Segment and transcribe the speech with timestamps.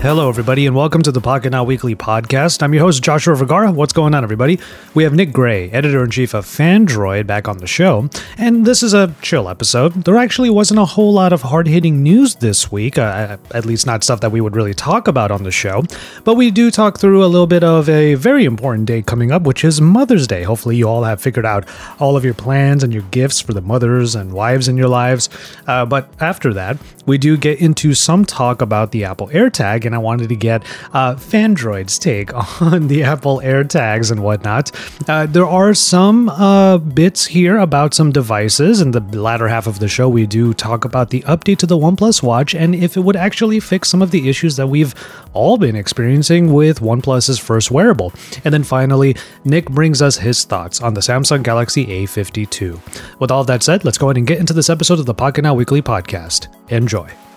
[0.00, 2.62] Hello, everybody, and welcome to the Pocket Now Weekly podcast.
[2.62, 3.72] I'm your host, Joshua Vergara.
[3.72, 4.60] What's going on, everybody?
[4.94, 8.08] We have Nick Gray, editor in chief of Phandroid, back on the show,
[8.38, 10.04] and this is a chill episode.
[10.04, 13.86] There actually wasn't a whole lot of hard hitting news this week, uh, at least
[13.86, 15.82] not stuff that we would really talk about on the show,
[16.22, 19.42] but we do talk through a little bit of a very important day coming up,
[19.42, 20.44] which is Mother's Day.
[20.44, 21.68] Hopefully, you all have figured out
[21.98, 25.28] all of your plans and your gifts for the mothers and wives in your lives.
[25.66, 29.94] Uh, but after that, we do get into some talk about the Apple AirTag and
[29.94, 34.70] I wanted to get uh, Phandroid's take on the Apple AirTags and whatnot.
[35.08, 38.82] Uh, there are some uh, bits here about some devices.
[38.82, 41.78] In the latter half of the show, we do talk about the update to the
[41.78, 44.94] OnePlus Watch and if it would actually fix some of the issues that we've
[45.32, 48.12] all been experiencing with OnePlus's first wearable.
[48.44, 53.18] And then finally, Nick brings us his thoughts on the Samsung Galaxy A52.
[53.18, 55.42] With all that said, let's go ahead and get into this episode of the Pocket
[55.42, 56.48] Now Weekly podcast.
[56.70, 57.27] Enjoy.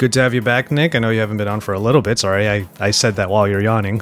[0.00, 0.94] Good to have you back, Nick.
[0.94, 2.18] I know you haven't been on for a little bit.
[2.18, 4.00] Sorry, I, I said that while you're yawning.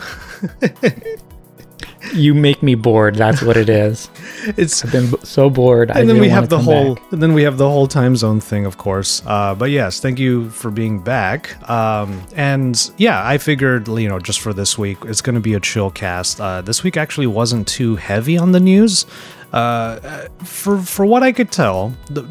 [2.15, 3.17] you make me bored.
[3.17, 4.09] That's what it is.
[4.57, 5.91] it's I've been so bored.
[5.91, 7.13] I and then didn't we have the whole back.
[7.13, 10.21] and then we have the whole time zone thing of course uh, but yes thank
[10.21, 14.99] you for being back um, and yeah i figured you know just for this week
[15.05, 18.53] it's going to be a chill cast uh, this week actually wasn't too heavy on
[18.53, 19.05] the news
[19.53, 22.23] uh, for for what i could tell the,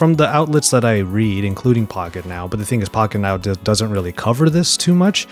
[0.00, 3.36] from the outlets that i read including pocket now but the thing is pocket now
[3.36, 5.28] do- doesn't really cover this too much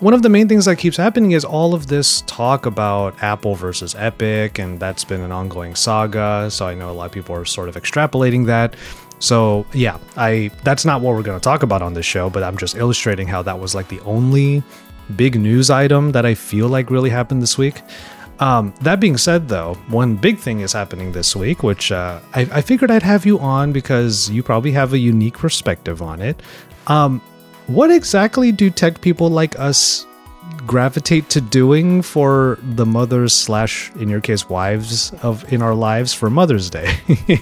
[0.00, 3.54] one of the main things that keeps happening is all of this talk about Apple
[3.54, 6.50] versus Epic, and that's been an ongoing saga.
[6.50, 8.74] So I know a lot of people are sort of extrapolating that.
[9.20, 12.42] So yeah, I that's not what we're going to talk about on this show, but
[12.42, 14.64] I'm just illustrating how that was like the only
[15.14, 17.80] big news item that I feel like really happened this week.
[18.42, 22.40] Um, that being said, though, one big thing is happening this week, which uh, I,
[22.52, 26.42] I figured I'd have you on because you probably have a unique perspective on it.
[26.88, 27.20] Um,
[27.68, 30.06] what exactly do tech people like us
[30.66, 36.12] gravitate to doing for the mothers slash in your case wives of in our lives
[36.12, 36.98] for mother's day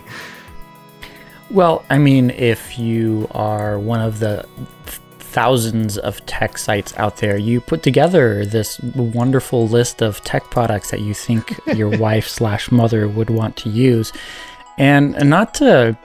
[1.50, 4.46] Well, I mean, if you are one of the
[4.86, 5.00] th-
[5.30, 10.90] thousands of tech sites out there, you put together this wonderful list of tech products
[10.90, 14.12] that you think your wife slash mother would want to use,
[14.78, 15.96] and, and not to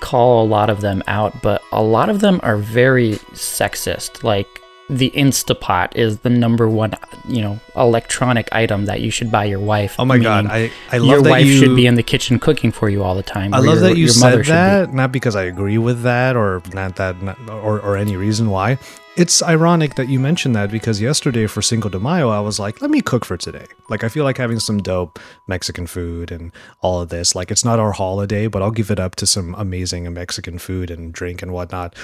[0.00, 4.22] call a lot of them out, but a lot of them are very sexist.
[4.22, 4.59] Like
[4.90, 6.94] the Instapot is the number one,
[7.28, 9.94] you know, electronic item that you should buy your wife.
[9.98, 12.38] oh my god i i love your that wife you should be in the kitchen
[12.38, 13.54] cooking for you all the time.
[13.54, 14.48] I love your- that you your said be.
[14.48, 18.50] that, not because I agree with that or not that, not, or, or any reason
[18.50, 18.78] why.
[19.20, 22.80] It's ironic that you mentioned that because yesterday for Cinco de Mayo, I was like,
[22.80, 23.66] let me cook for today.
[23.90, 26.50] Like, I feel like having some dope Mexican food and
[26.80, 27.34] all of this.
[27.34, 30.90] Like, it's not our holiday, but I'll give it up to some amazing Mexican food
[30.90, 31.94] and drink and whatnot.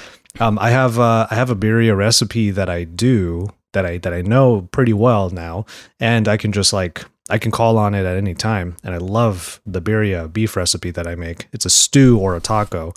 [0.40, 4.12] Um, I have uh, I have a birria recipe that I do that I that
[4.12, 5.64] I know pretty well now,
[5.98, 8.76] and I can just like I can call on it at any time.
[8.84, 11.48] And I love the birria beef recipe that I make.
[11.50, 12.92] It's a stew or a taco.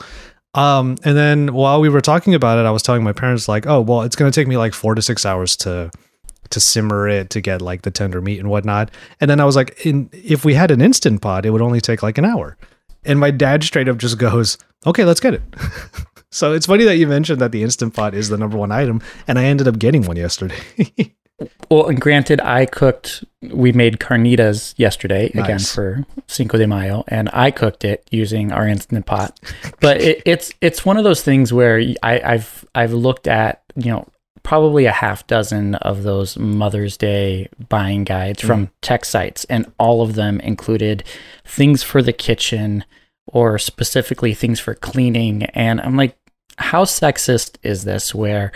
[0.60, 3.66] Um, and then while we were talking about it, I was telling my parents like,
[3.66, 5.90] oh well, it's gonna take me like four to six hours to
[6.50, 8.92] to simmer it to get like the tender meat and whatnot.
[9.22, 11.80] And then I was like, in if we had an instant pot, it would only
[11.80, 12.58] take like an hour.
[13.06, 15.44] And my dad straight up just goes, okay, let's get it.
[16.32, 19.02] so it's funny that you mentioned that the instant pot is the number one item,
[19.28, 20.60] and I ended up getting one yesterday.
[21.70, 23.24] Well, and granted, I cooked.
[23.42, 28.68] We made carnitas yesterday again for Cinco de Mayo, and I cooked it using our
[28.68, 29.40] instant pot.
[29.80, 33.92] But it, it's it's one of those things where I, I've I've looked at you
[33.92, 34.08] know
[34.44, 38.72] probably a half dozen of those Mother's Day buying guides from mm.
[38.82, 41.04] tech sites, and all of them included
[41.46, 42.84] things for the kitchen
[43.28, 45.44] or specifically things for cleaning.
[45.44, 46.18] And I'm like,
[46.58, 48.14] how sexist is this?
[48.14, 48.52] Where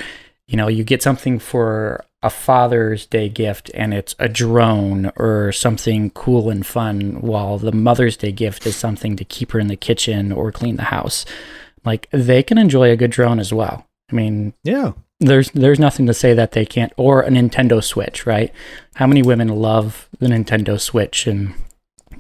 [0.48, 5.52] you know you get something for a Father's Day gift and it's a drone or
[5.52, 9.68] something cool and fun, while the Mother's Day gift is something to keep her in
[9.68, 11.26] the kitchen or clean the house.
[11.86, 13.86] Like they can enjoy a good drone as well.
[14.10, 14.94] I mean, yeah.
[15.20, 18.54] there's there's nothing to say that they can't or a Nintendo Switch, right?
[18.96, 21.54] How many women love the Nintendo Switch and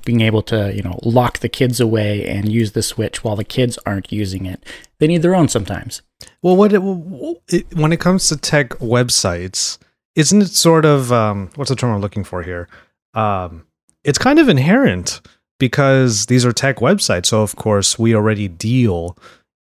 [0.05, 3.43] being able to, you know, lock the kids away and use the Switch while the
[3.43, 4.63] kids aren't using it.
[4.99, 6.01] They need their own sometimes.
[6.41, 9.77] Well, what it, when it comes to tech websites,
[10.15, 12.67] isn't it sort of um, what's the term I'm looking for here?
[13.13, 13.65] Um,
[14.03, 15.21] it's kind of inherent
[15.59, 17.27] because these are tech websites.
[17.27, 19.17] So of course we already deal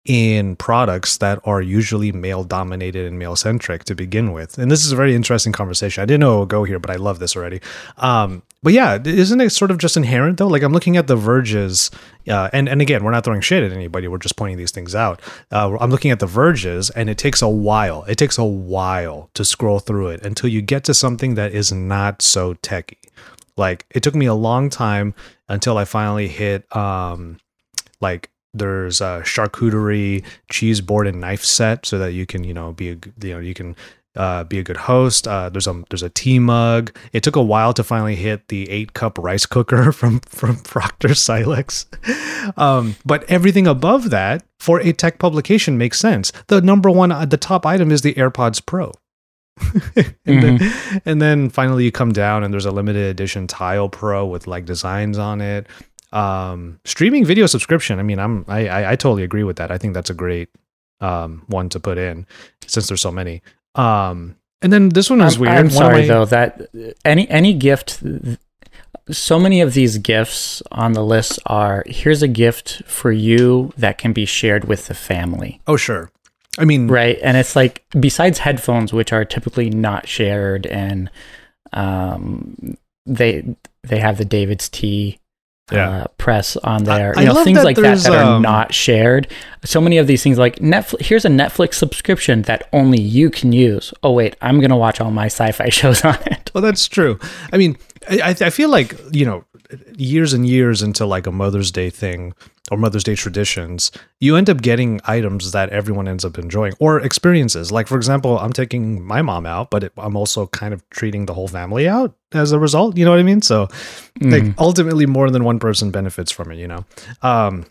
[0.06, 4.58] in products that are usually male dominated and male centric to begin with.
[4.58, 6.02] And this is a very interesting conversation.
[6.02, 7.62] I didn't know it would go here, but I love this already.
[7.98, 10.48] Um, but yeah, isn't it sort of just inherent though?
[10.48, 11.90] Like I'm looking at the Verge's,
[12.28, 14.08] uh, and and again, we're not throwing shit at anybody.
[14.08, 15.22] We're just pointing these things out.
[15.52, 18.04] Uh, I'm looking at the Verge's, and it takes a while.
[18.04, 21.72] It takes a while to scroll through it until you get to something that is
[21.72, 22.98] not so techy.
[23.56, 25.14] Like it took me a long time
[25.48, 27.40] until I finally hit um,
[28.02, 32.74] like there's a charcuterie cheese board and knife set so that you can you know
[32.74, 33.76] be a you know you can
[34.20, 35.28] uh, be a good host.
[35.30, 36.96] Uh, there's a there's a tea mug.
[37.14, 41.16] It took a while to finally hit the eight cup rice cooker from from Proctor
[41.16, 41.86] Silex,
[42.58, 46.34] um, but everything above that for a tech publication makes sense.
[46.48, 48.92] The number one, uh, the top item is the AirPods Pro.
[49.74, 50.58] and, mm-hmm.
[50.58, 54.48] then, and then finally you come down and there's a limited edition Tile Pro with
[54.48, 55.68] like designs on it.
[56.12, 58.00] Um, streaming video subscription.
[58.00, 59.72] I mean, I'm I, I, I totally agree with that.
[59.72, 60.50] I think that's a great
[61.00, 62.28] um one to put in
[62.68, 63.42] since there's so many.
[63.76, 65.54] Um, and then this one was I'm, weird.
[65.54, 66.70] I'm sorry my, though that
[67.06, 68.04] any any gift.
[69.12, 73.98] So many of these gifts on the list are here's a gift for you that
[73.98, 75.62] can be shared with the family.
[75.66, 76.12] Oh sure.
[76.58, 81.10] I mean, right, and it's like besides headphones, which are typically not shared, and
[81.72, 85.19] um, they they have the David's Tea
[85.72, 85.90] yeah.
[85.90, 87.14] uh, press on there.
[87.18, 89.28] I, you know, things like that that are um, not shared.
[89.64, 91.02] So many of these things, like Netflix.
[91.02, 93.94] Here's a Netflix subscription that only you can use.
[94.04, 96.52] Oh wait, I'm gonna watch all my sci-fi shows on it.
[96.54, 97.20] Well, that's true.
[97.54, 97.78] I mean,
[98.10, 99.44] I, I feel like you know,
[99.96, 102.34] years and years into like a Mother's Day thing
[102.72, 107.00] or Mother's Day traditions, you end up getting items that everyone ends up enjoying or
[107.00, 107.72] experiences.
[107.72, 111.26] Like, for example, I'm taking my mom out, but it, I'm also kind of treating
[111.26, 112.98] the whole family out as a result.
[112.98, 113.42] You know what I mean?
[113.42, 113.68] So,
[114.20, 114.32] mm.
[114.32, 116.86] like, ultimately, more than one person benefits from it, you know?
[117.22, 117.66] Um,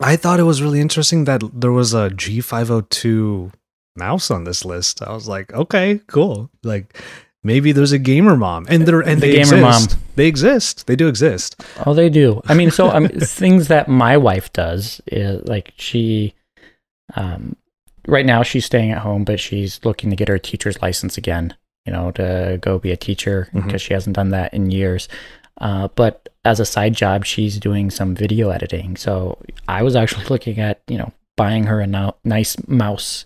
[0.00, 3.52] I thought it was really interesting that there was a G502
[3.96, 5.02] mouse on this list.
[5.02, 6.50] I was like, okay, cool.
[6.62, 6.96] Like,
[7.42, 9.90] Maybe there's a gamer mom, and they're and the they gamer exist.
[9.90, 10.00] mom.
[10.16, 10.86] They exist.
[10.86, 11.62] They do exist.
[11.86, 12.42] Oh, they do.
[12.46, 16.34] I mean, so I mean, things that my wife does is like she,
[17.16, 17.56] um,
[18.06, 21.54] right now she's staying at home, but she's looking to get her teacher's license again.
[21.86, 23.76] You know, to go be a teacher because mm-hmm.
[23.78, 25.08] she hasn't done that in years.
[25.58, 28.96] Uh, but as a side job, she's doing some video editing.
[28.96, 33.24] So I was actually looking at you know buying her a no- nice mouse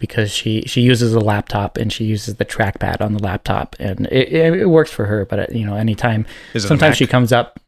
[0.00, 4.06] because she she uses a laptop and she uses the trackpad on the laptop and
[4.06, 5.24] it, it, it works for her.
[5.24, 6.26] But uh, you know, anytime
[6.58, 7.60] sometimes she comes up,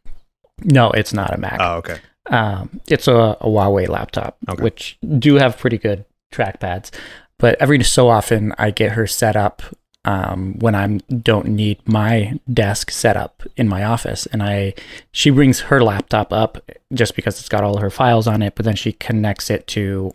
[0.64, 1.58] no, it's not a Mac.
[1.60, 1.98] Oh, okay.
[2.26, 4.60] Um, it's a, a Huawei laptop, okay.
[4.64, 6.90] which do have pretty good trackpads.
[7.38, 9.62] But every so often, I get her set up
[10.04, 10.86] um, when I
[11.22, 14.74] don't need my desk set up in my office, and I
[15.12, 18.64] she brings her laptop up just because it's got all her files on it, but
[18.64, 20.12] then she connects it to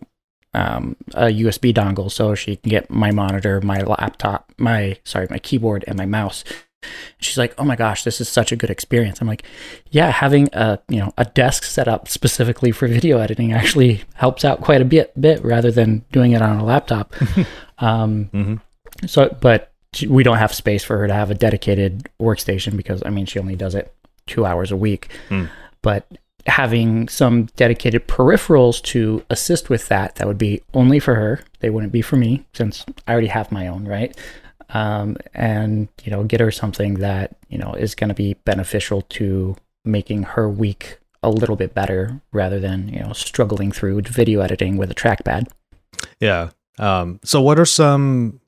[0.54, 5.38] um, a USB dongle so she can get my monitor, my laptop, my sorry, my
[5.38, 6.44] keyboard and my mouse.
[7.18, 9.42] She's like, "Oh my gosh, this is such a good experience." I'm like,
[9.90, 14.44] "Yeah, having a you know a desk set up specifically for video editing actually helps
[14.44, 17.14] out quite a bit, bit rather than doing it on a laptop."
[17.78, 18.54] um, mm-hmm.
[19.06, 19.69] So, but
[20.08, 23.38] we don't have space for her to have a dedicated workstation because I mean she
[23.38, 23.92] only does it
[24.26, 25.08] two hours a week.
[25.28, 25.48] Mm.
[25.82, 26.06] But
[26.46, 31.70] having some dedicated peripherals to assist with that that would be only for her they
[31.70, 34.16] wouldn't be for me since i already have my own right
[34.70, 39.02] um, and you know get her something that you know is going to be beneficial
[39.02, 44.40] to making her week a little bit better rather than you know struggling through video
[44.40, 45.48] editing with a trackpad
[46.20, 48.40] yeah um, so what are some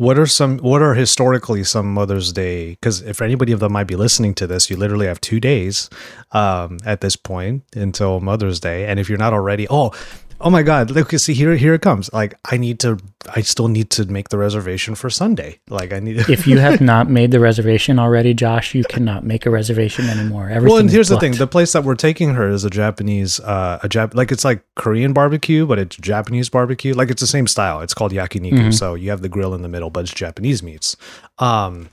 [0.00, 3.86] what are some what are historically some mother's day because if anybody of them might
[3.86, 5.90] be listening to this you literally have two days
[6.32, 8.86] um, at this point until mother's day.
[8.86, 9.92] And if you're not already oh
[10.40, 12.12] oh my god look see here here it comes.
[12.12, 12.98] Like i need to
[13.34, 15.60] i still need to make the reservation for sunday.
[15.68, 19.46] Like i need if you have not made the reservation already josh you cannot make
[19.46, 20.48] a reservation anymore.
[20.48, 21.32] Everything well and here's the thing.
[21.32, 24.64] the place that we're taking her is a japanese uh a jap like it's like
[24.76, 26.94] korean barbecue but it's japanese barbecue.
[26.94, 27.80] Like it's the same style.
[27.80, 28.52] It's called yakiniku.
[28.52, 28.70] Mm-hmm.
[28.72, 30.96] so you have the grill in the middle but it's japanese meats.
[31.38, 31.90] Um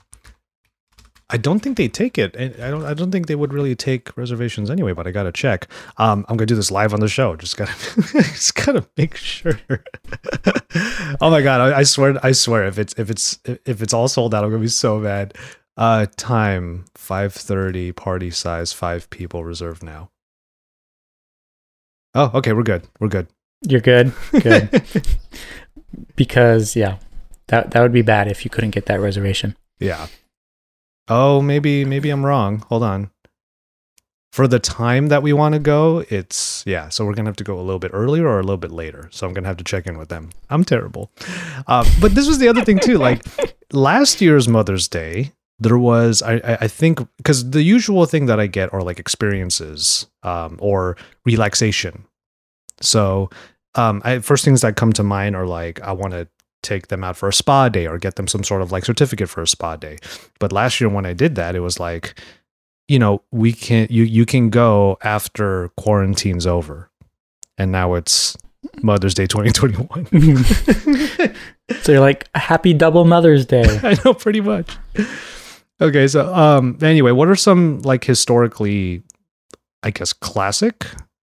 [1.30, 2.34] I don't think they take it.
[2.38, 2.84] I don't.
[2.84, 4.92] I don't think they would really take reservations anyway.
[4.92, 5.68] But I gotta check.
[5.98, 7.36] Um, I'm gonna do this live on the show.
[7.36, 7.72] Just gotta,
[8.12, 9.58] just gotta make sure.
[11.20, 11.60] oh my god!
[11.60, 12.18] I, I, swear.
[12.24, 12.64] I swear.
[12.66, 15.36] If it's if it's if it's all sold out, I'm gonna be so mad.
[15.76, 17.92] Uh, time five thirty.
[17.92, 19.44] Party size five people.
[19.44, 20.10] Reserved now.
[22.14, 22.54] Oh, okay.
[22.54, 22.88] We're good.
[23.00, 23.28] We're good.
[23.68, 24.14] You're good.
[24.32, 24.82] Good.
[26.16, 26.98] because yeah,
[27.48, 29.56] that that would be bad if you couldn't get that reservation.
[29.78, 30.06] Yeah.
[31.08, 32.60] Oh, maybe maybe I'm wrong.
[32.68, 33.10] Hold on.
[34.32, 36.90] For the time that we want to go, it's yeah.
[36.90, 39.08] So we're gonna have to go a little bit earlier or a little bit later.
[39.10, 40.30] So I'm gonna have to check in with them.
[40.50, 41.10] I'm terrible.
[41.66, 42.98] Uh, but this was the other thing too.
[42.98, 43.24] Like
[43.72, 48.46] last year's Mother's Day, there was I I think because the usual thing that I
[48.46, 52.04] get are like experiences um, or relaxation.
[52.80, 53.30] So
[53.74, 56.28] um, I, first things that come to mind are like I want to
[56.62, 59.28] take them out for a spa day or get them some sort of like certificate
[59.28, 59.98] for a spa day.
[60.38, 62.20] But last year when I did that, it was like,
[62.88, 66.90] you know, we can you you can go after quarantine's over,
[67.56, 68.36] and now it's
[68.82, 71.34] Mother's Day 2021.
[71.82, 73.62] So you're like, happy double Mother's Day.
[73.82, 74.74] I know pretty much.
[75.80, 79.02] Okay, so um anyway, what are some like historically
[79.82, 80.86] I guess classic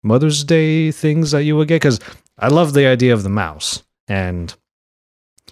[0.02, 1.98] Mother's Day things that you would get cuz
[2.38, 4.54] I love the idea of the mouse and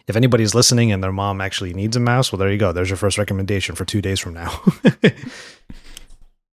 [0.08, 2.72] if anybody's listening and their mom actually needs a mouse, well there you go.
[2.72, 4.60] There's your first recommendation for 2 days from now.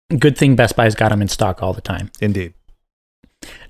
[0.19, 2.11] Good thing Best Buy's got them in stock all the time.
[2.19, 2.53] Indeed.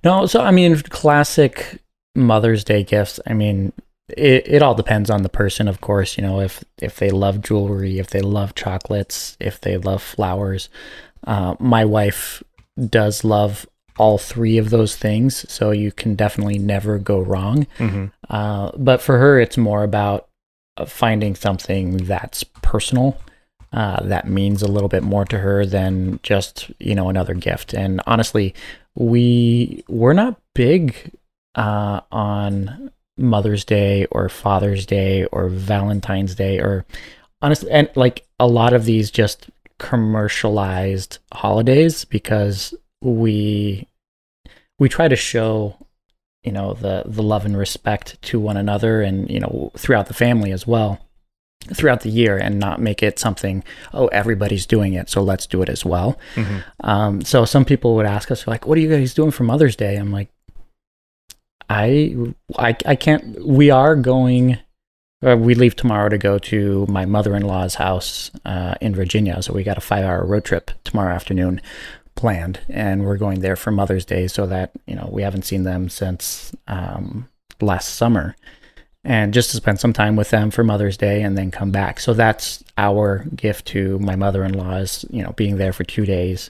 [0.03, 1.81] No, so I mean, classic
[2.15, 3.19] Mother's Day gifts.
[3.25, 3.73] I mean,
[4.09, 6.17] it, it all depends on the person, of course.
[6.17, 10.69] You know, if if they love jewelry, if they love chocolates, if they love flowers.
[11.25, 12.43] Uh, my wife
[12.89, 13.65] does love
[13.97, 17.65] all three of those things, so you can definitely never go wrong.
[17.77, 18.11] Mhm.
[18.29, 20.27] Uh, but for her, it's more about
[20.77, 23.17] uh, finding something that's personal,
[23.71, 27.73] uh, that means a little bit more to her than just you know another gift.
[27.73, 28.53] And honestly,
[28.95, 31.11] we we're not big
[31.55, 36.85] uh, on Mother's Day or Father's Day or Valentine's Day or
[37.41, 42.73] honestly, and like a lot of these just commercialized holidays because
[43.13, 43.87] we
[44.79, 45.75] we try to show
[46.43, 50.13] you know the the love and respect to one another and you know throughout the
[50.13, 50.99] family as well
[51.73, 55.61] throughout the year and not make it something oh everybody's doing it so let's do
[55.63, 56.17] it as well.
[56.35, 56.63] Mhm.
[56.83, 59.75] um, so some people would ask us like what are you guys doing for mother's
[59.75, 59.95] day?
[59.95, 60.29] I'm like
[61.67, 62.15] i
[62.59, 64.59] i, I can't we are going
[65.25, 69.63] uh, we leave tomorrow to go to my mother-in-law's house uh, in virginia so we
[69.63, 71.59] got a five hour road trip tomorrow afternoon
[72.15, 75.63] planned and we're going there for mother's day so that you know we haven't seen
[75.63, 77.27] them since um,
[77.61, 78.35] last summer.
[79.03, 81.99] And just to spend some time with them for mother's day and then come back.
[81.99, 86.49] So that's our gift to my mother-in-law is you know being there for two days.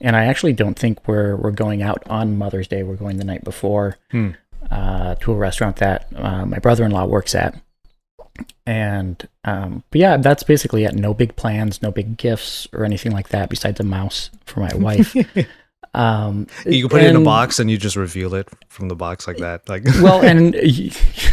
[0.00, 2.82] And i actually don't think we're we're going out on mother's day.
[2.84, 4.30] We're going the night before Hmm.
[4.70, 7.54] uh, to a restaurant that uh, my brother-in-law works at
[8.66, 10.94] and um, but yeah that's basically it.
[10.94, 14.74] No big plans no big gifts or anything like that besides a mouse for my
[14.74, 15.14] wife
[15.94, 18.94] um you can put it in a box and you just reveal it from the
[18.94, 19.68] box like that.
[19.68, 20.54] Like well and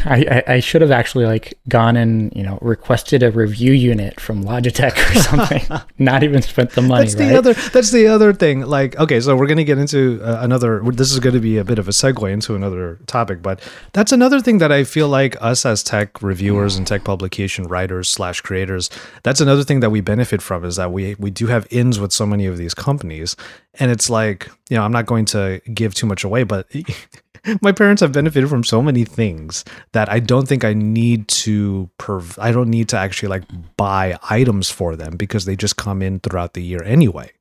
[0.06, 4.44] I, I should have actually like gone and you know requested a review unit from
[4.44, 5.64] logitech or something.
[6.00, 7.36] Not even spent the money that's the right?
[7.36, 8.62] other that's the other thing.
[8.62, 11.58] Like okay so we're going to get into uh, another this is going to be
[11.58, 13.62] a bit of a segue into another topic but
[13.94, 18.10] that's another thing that i feel like us as tech reviewers and tech publication writers
[18.10, 18.90] slash creators
[19.24, 22.12] that's another thing that we benefit from is that we we do have ins with
[22.12, 23.36] so many of these companies
[23.80, 26.68] and it's like you know i'm not going to give too much away but
[27.62, 31.90] my parents have benefited from so many things that I don't think I need to
[31.98, 33.44] perv- I don't need to actually like
[33.78, 37.32] buy items for them because they just come in throughout the year anyway.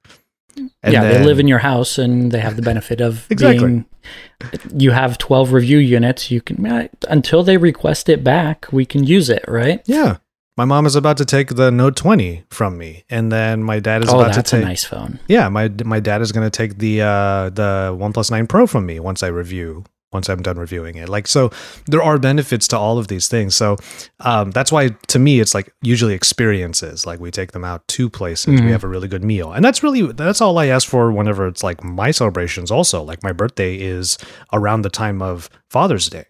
[0.57, 3.67] And yeah, they live in your house and they have the benefit of Exactly.
[3.67, 3.85] being.
[4.75, 6.31] You have twelve review units.
[6.31, 9.83] You can uh, until they request it back, we can use it, right?
[9.87, 10.19] Yeah.
[10.57, 14.03] My mom is about to take the Note 20 from me and then my dad
[14.03, 15.19] is oh, about to that's a take nice phone.
[15.29, 18.87] Yeah, my my dad is going to take the uh the OnePlus 9 Pro from
[18.87, 21.11] me once I review once I'm done reviewing it.
[21.11, 21.51] Like so
[21.89, 23.55] there are benefits to all of these things.
[23.55, 23.77] So
[24.21, 27.05] um that's why to me it's like usually experiences.
[27.05, 28.71] Like we take them out to places, we Mhm.
[28.71, 29.53] have a really good meal.
[29.53, 33.03] And that's really that's all I ask for whenever it's like my celebrations also.
[33.03, 34.17] Like my birthday is
[34.55, 36.25] around the time of Father's Day.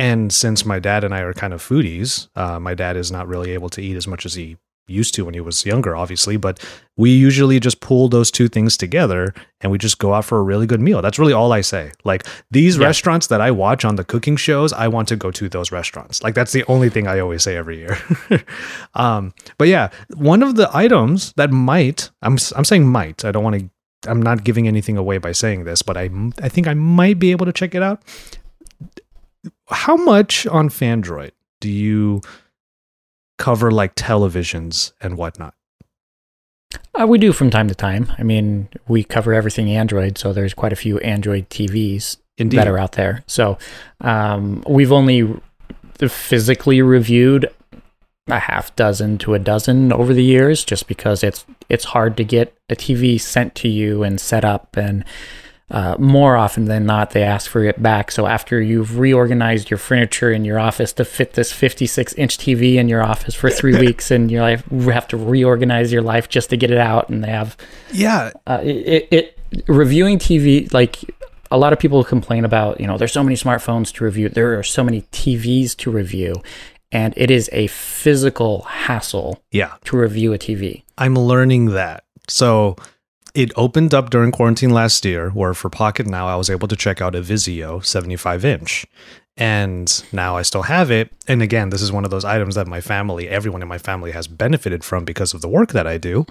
[0.00, 3.28] And since my dad and I are kind of foodies, uh, my dad is not
[3.28, 4.56] really able to eat as much as he
[4.88, 6.36] used to when he was younger, obviously.
[6.36, 6.58] But
[6.96, 10.42] we usually just pull those two things together and we just go out for a
[10.42, 11.00] really good meal.
[11.00, 11.92] That's really all I say.
[12.02, 12.86] Like these Yeah.
[12.86, 16.24] restaurants that I watch on the cooking shows, I want to go to those restaurants.
[16.24, 17.96] Like that's the only thing I always say every year.
[18.94, 23.44] um, but yeah, one of the items that might, I'm, I'm saying might, I don't
[23.44, 23.68] want to.
[24.08, 26.08] I'm not giving anything away by saying this, but I
[26.40, 28.00] I think I might be able to check it out
[29.70, 32.20] how much on Phandroid do you
[33.38, 35.54] cover like televisions and whatnot?
[37.00, 38.12] Uh, we do from time to time.
[38.18, 42.58] I mean, we cover everything Android, so there's quite a few Android TVs Indeed.
[42.58, 43.24] that are out there.
[43.26, 43.58] So
[44.00, 45.40] um, we've only
[45.98, 47.48] physically reviewed
[48.28, 52.24] a half dozen to a dozen over the years, just because it's it's hard to
[52.24, 55.04] get a TV sent to you and set up and
[55.70, 58.10] uh, more often than not, they ask for it back.
[58.10, 62.74] So after you've reorganized your furniture in your office to fit this 56 inch TV
[62.74, 66.50] in your office for three weeks, and you like have to reorganize your life just
[66.50, 67.56] to get it out, and they have
[67.92, 70.98] yeah, uh, it, it reviewing TV like
[71.52, 74.58] a lot of people complain about you know there's so many smartphones to review, there
[74.58, 76.34] are so many TVs to review,
[76.90, 79.74] and it is a physical hassle yeah.
[79.84, 80.82] to review a TV.
[80.98, 82.04] I'm learning that.
[82.28, 82.76] So
[83.34, 86.76] it opened up during quarantine last year, where for Pocket Now I was able to
[86.76, 88.86] check out a Vizio 75 inch.
[89.36, 91.12] And now I still have it.
[91.26, 94.10] And again, this is one of those items that my family, everyone in my family
[94.10, 96.26] has benefited from because of the work that I do.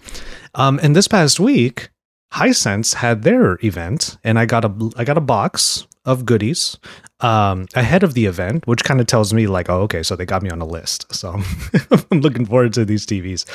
[0.54, 1.90] Um, and this past week,
[2.34, 6.78] Hisense had their event, and I got a I got a box of goodies
[7.22, 10.26] um, ahead of the event, which kind of tells me like, oh, okay, so they
[10.26, 11.14] got me on a list.
[11.14, 11.42] So
[12.12, 13.46] I'm looking forward to these TVs.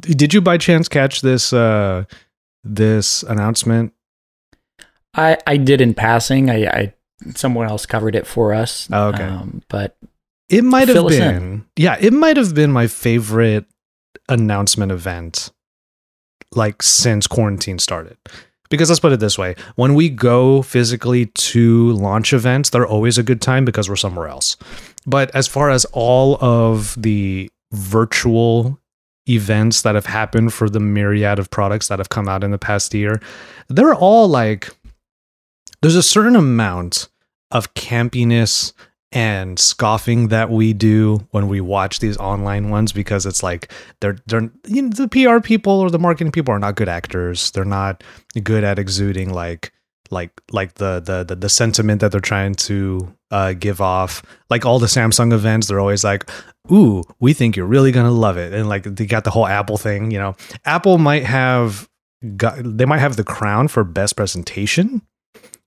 [0.00, 2.04] Did you by chance catch this uh,
[2.64, 3.92] this announcement?
[5.14, 6.50] I I did in passing.
[6.50, 6.94] I, I
[7.34, 8.88] someone else covered it for us.
[8.92, 9.24] Oh, okay.
[9.24, 9.96] Um, but
[10.48, 11.20] It might have Fill us in.
[11.20, 13.66] been, yeah, it might have been my favorite
[14.28, 15.50] announcement event,
[16.54, 18.16] like since quarantine started.
[18.70, 23.18] Because let's put it this way: when we go physically to launch events, they're always
[23.18, 24.56] a good time because we're somewhere else.
[25.06, 28.78] But as far as all of the virtual
[29.28, 32.58] events that have happened for the myriad of products that have come out in the
[32.58, 33.20] past year,
[33.68, 34.70] they're all like
[35.80, 37.08] there's a certain amount
[37.50, 38.72] of campiness
[39.12, 44.16] and scoffing that we do when we watch these online ones because it's like they're
[44.26, 47.50] they're you know, the PR people or the marketing people are not good actors.
[47.50, 48.02] They're not
[48.42, 49.72] good at exuding like
[50.12, 54.22] like like the the the, the sentiment that they're trying to uh, give off.
[54.50, 56.30] Like all the Samsung events, they're always like,
[56.70, 59.78] "Ooh, we think you're really gonna love it," and like they got the whole Apple
[59.78, 60.10] thing.
[60.10, 61.88] You know, Apple might have
[62.36, 65.02] got they might have the crown for best presentation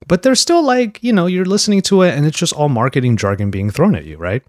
[0.06, 3.16] but they're still like you know you're listening to it and it's just all marketing
[3.16, 4.42] jargon being thrown at you right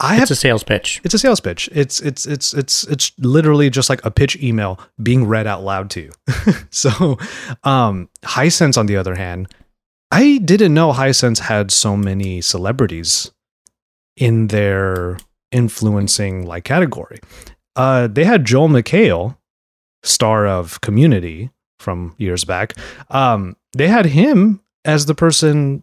[0.00, 1.00] i have it's a sales pitch.
[1.04, 1.68] it's a sales pitch.
[1.72, 5.90] It's it's it's it's it's literally just like a pitch email being read out loud
[5.90, 6.12] to you.
[6.70, 7.18] So
[7.64, 9.48] um hisense on the other hand
[10.12, 13.30] i didn't know hisense had so many celebrities
[14.16, 15.18] in their
[15.52, 17.18] influencing like category.
[17.76, 19.36] Uh they had joel mchale
[20.02, 22.74] star of community from years back.
[23.10, 25.82] Um they had him as the person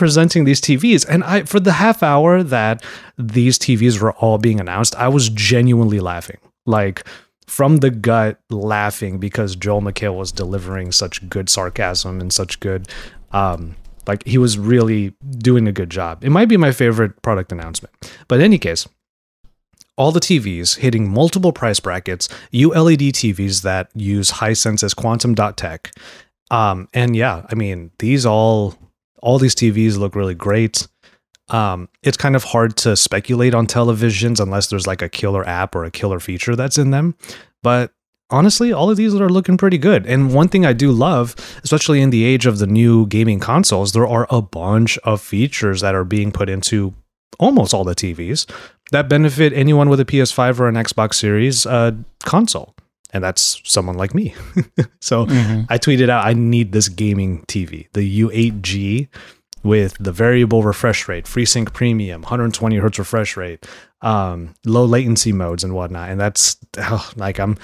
[0.00, 1.06] presenting these TVs.
[1.06, 2.82] And I, for the half hour that
[3.18, 7.06] these TVs were all being announced, I was genuinely laughing, like
[7.46, 12.88] from the gut, laughing because Joel McHale was delivering such good sarcasm and such good,
[13.32, 13.76] um,
[14.08, 16.24] like he was really doing a good job.
[16.24, 17.94] It might be my favorite product announcement,
[18.26, 18.88] but in any case.
[19.98, 25.58] All the TVs hitting multiple price brackets, ULED TVs that use Hisense as quantum dot
[25.58, 25.92] tech,
[26.50, 28.74] um, and yeah, I mean, these all
[29.22, 30.86] all these TVs look really great.
[31.48, 35.74] Um, it's kind of hard to speculate on televisions unless there's like a killer app
[35.74, 37.16] or a killer feature that's in them.
[37.62, 37.92] But
[38.30, 40.06] honestly, all of these are looking pretty good.
[40.06, 43.92] And one thing I do love, especially in the age of the new gaming consoles,
[43.92, 46.94] there are a bunch of features that are being put into
[47.38, 48.48] almost all the TVs
[48.92, 51.92] that benefit anyone with a PS5 or an Xbox Series uh,
[52.24, 52.74] console
[53.12, 54.34] and that's someone like me.
[55.00, 55.66] so Mhm.
[55.68, 59.08] I tweeted out, I need this gaming TV, the U8G
[59.62, 63.66] with the variable refresh rate, FreeSync Premium, 120 hertz refresh rate,
[64.00, 66.08] um, low latency modes and whatnot.
[66.10, 67.58] And that's oh, like I'm.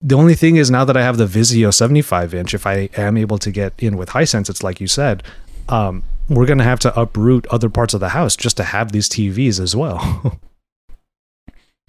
[0.00, 3.16] The only thing is now that I have the Vizio 75 inch, if I am
[3.16, 5.22] able to get in with Hisense, it's like you said,
[5.70, 9.08] um, we're gonna have to uproot other parts of the house just to have these
[9.08, 10.40] TVs as well.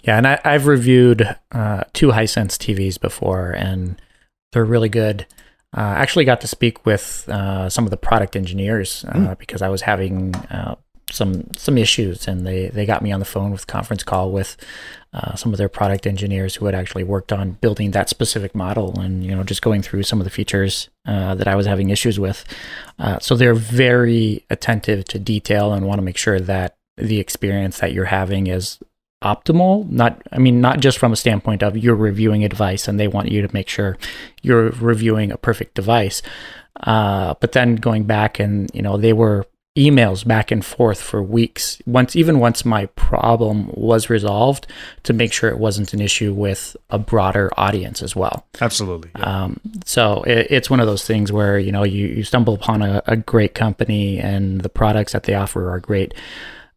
[0.06, 4.00] Yeah, and I, I've reviewed uh, two Hisense TVs before, and
[4.52, 5.26] they're really good.
[5.76, 9.38] Uh, I actually got to speak with uh, some of the product engineers uh, Mm.
[9.40, 10.76] because I was having uh,
[11.12, 14.58] some some issues, and they they got me on the phone with conference call with
[15.14, 19.00] uh, some of their product engineers who had actually worked on building that specific model,
[19.00, 21.90] and you know just going through some of the features uh, that I was having
[21.90, 22.46] issues with.
[23.00, 27.80] Uh, so they're very attentive to detail and want to make sure that the experience
[27.80, 28.80] that you're having is
[29.26, 33.00] optimal not i mean not just from a standpoint of you're reviewing a device and
[33.00, 33.98] they want you to make sure
[34.42, 36.22] you're reviewing a perfect device
[36.82, 39.46] uh, but then going back and you know they were
[39.78, 44.68] emails back and forth for weeks once even once my problem was resolved
[45.04, 49.12] to make sure it wasn't an issue with a broader audience as well Absolutely.
[49.16, 52.82] um, so it, it's one of those things where you know you, you stumble upon
[52.82, 56.14] a, a great company and the products that they offer are great.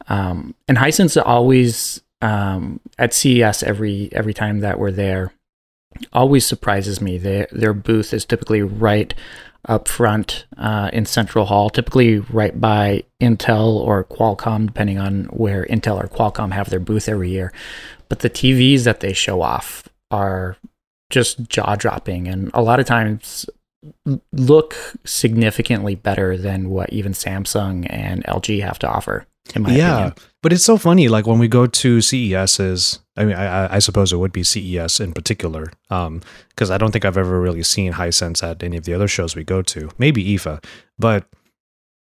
[0.08, 5.32] Um, and Hisense always um, at CES every every time that we're there,
[6.12, 7.18] always surprises me.
[7.18, 9.14] Their their booth is typically right
[9.66, 15.64] up front uh, in Central Hall, typically right by Intel or Qualcomm, depending on where
[15.66, 17.52] Intel or Qualcomm have their booth every year.
[18.08, 20.56] But the TVs that they show off are
[21.10, 23.46] just jaw dropping, and a lot of times
[24.32, 29.26] look significantly better than what even Samsung and LG have to offer.
[29.54, 30.14] In my yeah, opinion.
[30.42, 31.08] But it's so funny.
[31.08, 35.00] Like when we go to CESs, I mean, I, I suppose it would be CES
[35.00, 38.84] in particular, um, because I don't think I've ever really seen Hisense at any of
[38.84, 39.90] the other shows we go to.
[39.98, 40.62] Maybe IFA,
[40.98, 41.26] but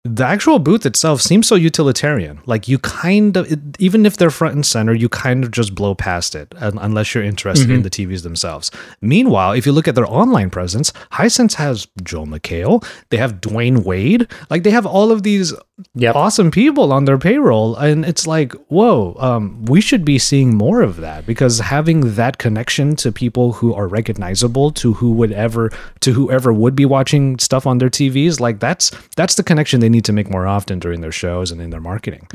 [0.05, 2.41] the actual booth itself seems so utilitarian.
[2.47, 5.95] Like you kind of, even if they're front and center, you kind of just blow
[5.95, 8.71] past it un- unless you're interested in the TVs themselves.
[9.03, 13.85] Meanwhile, if you look at their online presence, Hisense has Joe McHale, they have Dwyane
[13.85, 15.53] Wade, like they have all of these
[15.95, 16.15] Yep.
[16.15, 20.83] awesome people on their payroll, and it's like, whoa, um, we should be seeing more
[20.83, 25.71] of that because having that connection to people who are recognizable to who would ever
[26.01, 29.89] to whoever would be watching stuff on their TVs, like that's that's the connection they
[29.91, 32.27] need to make more often during their shows and in their marketing.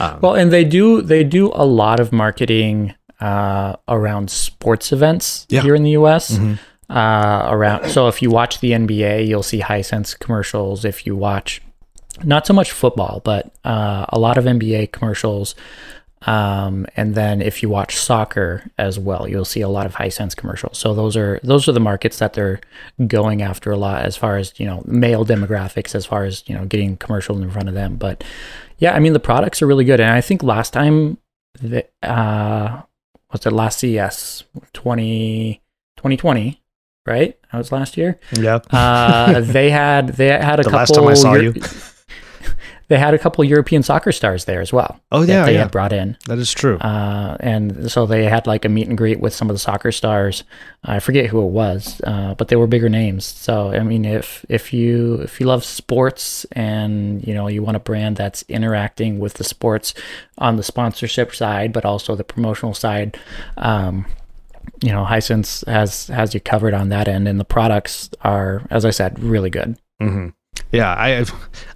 [0.00, 5.46] Um, Well, and they do they do a lot of marketing uh, around sports events
[5.48, 5.62] Yeah.
[5.62, 6.38] here in the U.S.
[6.88, 10.84] Uh, around so if you watch the NBA, you'll see Hisense commercials.
[10.84, 11.60] If you watch
[12.24, 15.54] not so much football, but uh, a lot of NBA commercials.
[16.22, 20.34] Um, and then if you watch soccer as well, you'll see a lot of Hisense
[20.34, 20.78] commercials.
[20.78, 22.58] So those are those are the markets that they're
[23.06, 26.54] going after a lot as far as you know male demographics, as far as you
[26.56, 27.96] know getting commercials in front of them.
[27.96, 28.24] But
[28.78, 31.18] yeah, I mean the products are really good, and I think last time
[31.60, 32.82] the uh,
[33.28, 35.60] what's it last CES 20,
[35.96, 36.62] 2020,
[37.06, 37.38] right?
[37.52, 38.18] That was last year.
[38.32, 40.78] yeah, Uh, they had they had a The couple.
[40.78, 41.62] last time I saw Euro- you.
[42.88, 45.00] they had a couple European soccer stars there as well.
[45.10, 45.62] Oh, that yeah, they yeah.
[45.62, 46.16] had brought in.
[46.26, 46.76] that is true.
[46.78, 49.90] Uh, and so they had like a meet and greet with some of the soccer
[49.90, 50.44] stars.
[50.84, 53.24] I forget who it was, uh, but they were bigger names.
[53.24, 57.76] So I mean, if if you if you love sports and you know you want
[57.76, 59.94] a brand that's interacting with the sports
[60.38, 63.18] on the sponsorship side, but also the promotional side,
[63.56, 64.06] um,
[64.82, 68.84] you know, Hisense has has you covered on that end, and the products are, as
[68.84, 69.76] I said, really good.
[70.00, 70.28] hmm
[70.72, 71.24] Yeah, I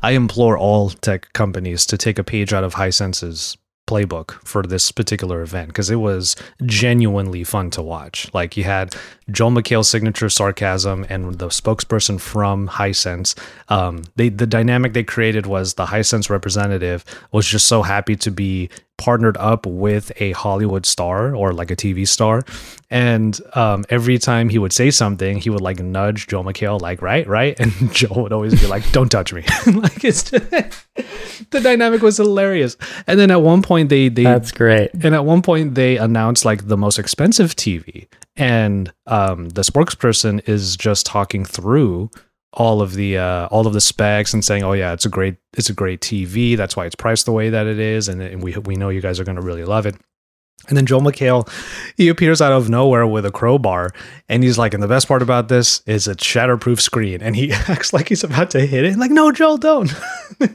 [0.03, 3.57] I implore all tech companies to take a page out of Hisense's
[3.91, 8.33] playbook for this particular event because it was genuinely fun to watch.
[8.33, 8.95] Like you had
[9.31, 13.39] Joel McHale's signature sarcasm and the spokesperson from Hisense.
[13.69, 18.31] Um, they the dynamic they created was the Hisense representative was just so happy to
[18.31, 22.43] be partnered up with a Hollywood star or like a TV star.
[22.91, 27.01] And um, every time he would say something, he would like nudge Joe McHale, like,
[27.01, 27.59] right, right.
[27.61, 29.43] And Joe would always be like, don't touch me.
[29.67, 30.31] like, it's
[31.51, 32.77] the dynamic was hilarious.
[33.07, 34.91] And then at one point, they, they, That's great.
[34.93, 38.07] and at one point they announced like the most expensive TV,
[38.41, 42.11] and um, the spokesperson is just talking through
[42.55, 45.37] all of the uh, all of the specs and saying, "Oh yeah, it's a great
[45.57, 46.57] it's a great TV.
[46.57, 49.03] That's why it's priced the way that it is, and, and we we know you
[49.03, 49.95] guys are going to really love it."
[50.69, 51.49] And then Joel McHale,
[51.97, 53.93] he appears out of nowhere with a crowbar,
[54.29, 57.53] and he's like, "And the best part about this is it's shatterproof screen." And he
[57.69, 58.97] acts like he's about to hit it.
[58.97, 59.93] Like, no, Joel, don't.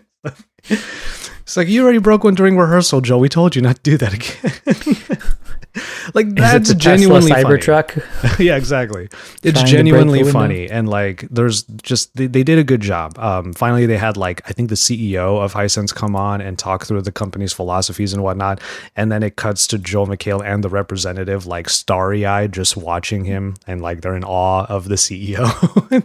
[1.45, 3.19] It's like you already broke one during rehearsal, Joe.
[3.19, 5.35] We told you not to do that again.
[6.15, 7.31] like that's Is it genuinely.
[7.31, 8.39] Cybertruck?
[8.39, 9.05] yeah, exactly.
[9.05, 12.81] It's Trying to break genuinely funny, and like there's just they, they did a good
[12.81, 13.17] job.
[13.19, 16.85] Um, finally, they had like I think the CEO of Hisense come on and talk
[16.85, 18.61] through the company's philosophies and whatnot,
[18.95, 23.25] and then it cuts to Joel McHale and the representative like starry eyed, just watching
[23.25, 25.45] him, and like they're in awe of the CEO.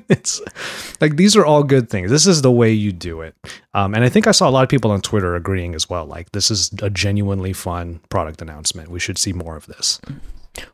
[0.08, 0.40] it's
[1.00, 2.10] like these are all good things.
[2.10, 3.34] This is the way you do it,
[3.74, 6.04] um, and I think I saw a lot of people on Twitter agreeing as well.
[6.06, 8.90] Like this is a genuinely fun product announcement.
[8.90, 10.00] We should see more of this.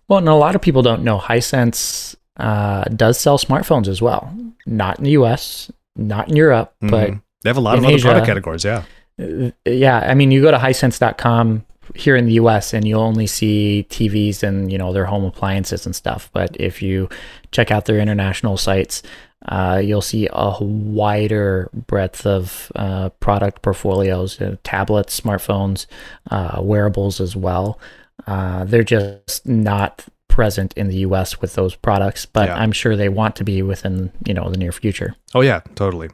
[0.09, 4.35] Well, and a lot of people don't know Hisense uh, does sell smartphones as well.
[4.67, 7.21] Not in the U.S., not in Europe, Mhm.
[7.43, 8.65] they have a lot of other Asia- product categories.
[8.65, 8.83] Yeah.
[9.21, 12.75] uh, yeah, I mean, you go to hisense.com here in the U.S.
[12.75, 16.29] and you'll only see TVs and you know their home appliances and stuff.
[16.33, 17.09] But if you
[17.53, 19.03] check out their international sites,
[19.47, 25.87] uh, you'll see a wider breadth of uh, product portfolios, uh, tablets, smartphones,
[26.31, 27.79] uh, wearables as well.
[28.27, 31.41] Uh, they're just not present in the U.S.
[31.41, 32.57] with those products, but Yeah.
[32.57, 35.15] I'm sure they want to be within you know the near future.
[35.35, 36.11] Oh yeah, totally.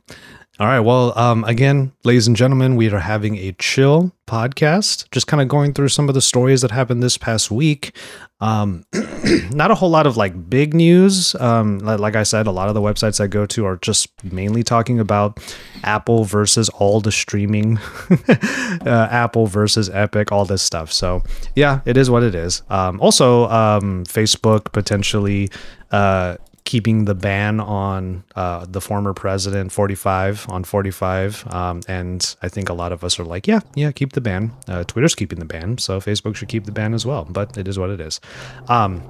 [0.60, 0.80] All right.
[0.80, 5.48] Well, um, again, ladies and gentlemen, we are having a chill podcast, just kind of
[5.48, 7.96] going through some of the stories that happened this past week.
[8.38, 8.84] Um,
[9.50, 11.34] not a whole lot of like big news.
[11.36, 14.62] Um, like, I said, a lot of the websites I go to are just mainly
[14.62, 15.40] talking about
[15.84, 17.78] Apple versus all the streaming,
[18.28, 20.92] uh, Apple versus Epic, all this stuff.
[20.92, 21.22] So
[21.56, 22.60] yeah, it is what it is.
[22.68, 25.50] Um, also, um, Facebook potentially.
[25.90, 26.36] Uh,
[26.72, 32.70] keeping the ban on uh, the former president 45 on 45 um, and i think
[32.70, 34.50] a lot of us are like yeah yeah keep the ban.
[34.66, 37.68] Uh, twitter's keeping the ban so facebook should keep the ban as well but it
[37.68, 38.20] is what it is.
[38.68, 39.02] Um,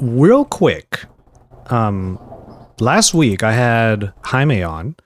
[0.00, 1.04] real quick
[1.66, 2.18] um,
[2.80, 4.96] last week i had jaime on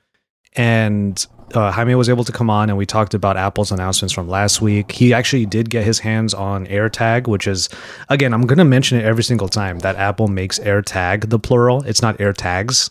[0.56, 4.28] and uh, Jaime was able to come on and we talked about Apple's announcements from
[4.28, 4.92] last week.
[4.92, 7.68] He actually did get his hands on AirTag, which is,
[8.08, 11.82] again, I'm going to mention it every single time that Apple makes AirTag the plural.
[11.84, 12.90] It's not AirTags.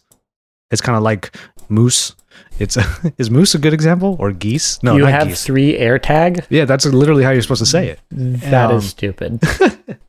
[0.71, 1.35] It's kind of like
[1.69, 2.15] moose.
[2.59, 2.77] It's
[3.17, 4.81] is moose a good example or geese?
[4.83, 5.43] No, you not have geese.
[5.45, 6.45] three AirTag.
[6.49, 7.99] Yeah, that's literally how you're supposed to say it.
[8.11, 9.41] That is Um, stupid.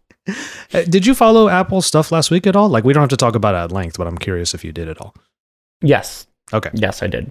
[0.73, 2.71] Uh, Did you follow Apple stuff last week at all?
[2.71, 4.73] Like, we don't have to talk about it at length, but I'm curious if you
[4.73, 5.15] did at all.
[5.83, 6.71] yes, Okay.
[6.73, 7.31] yes, I did.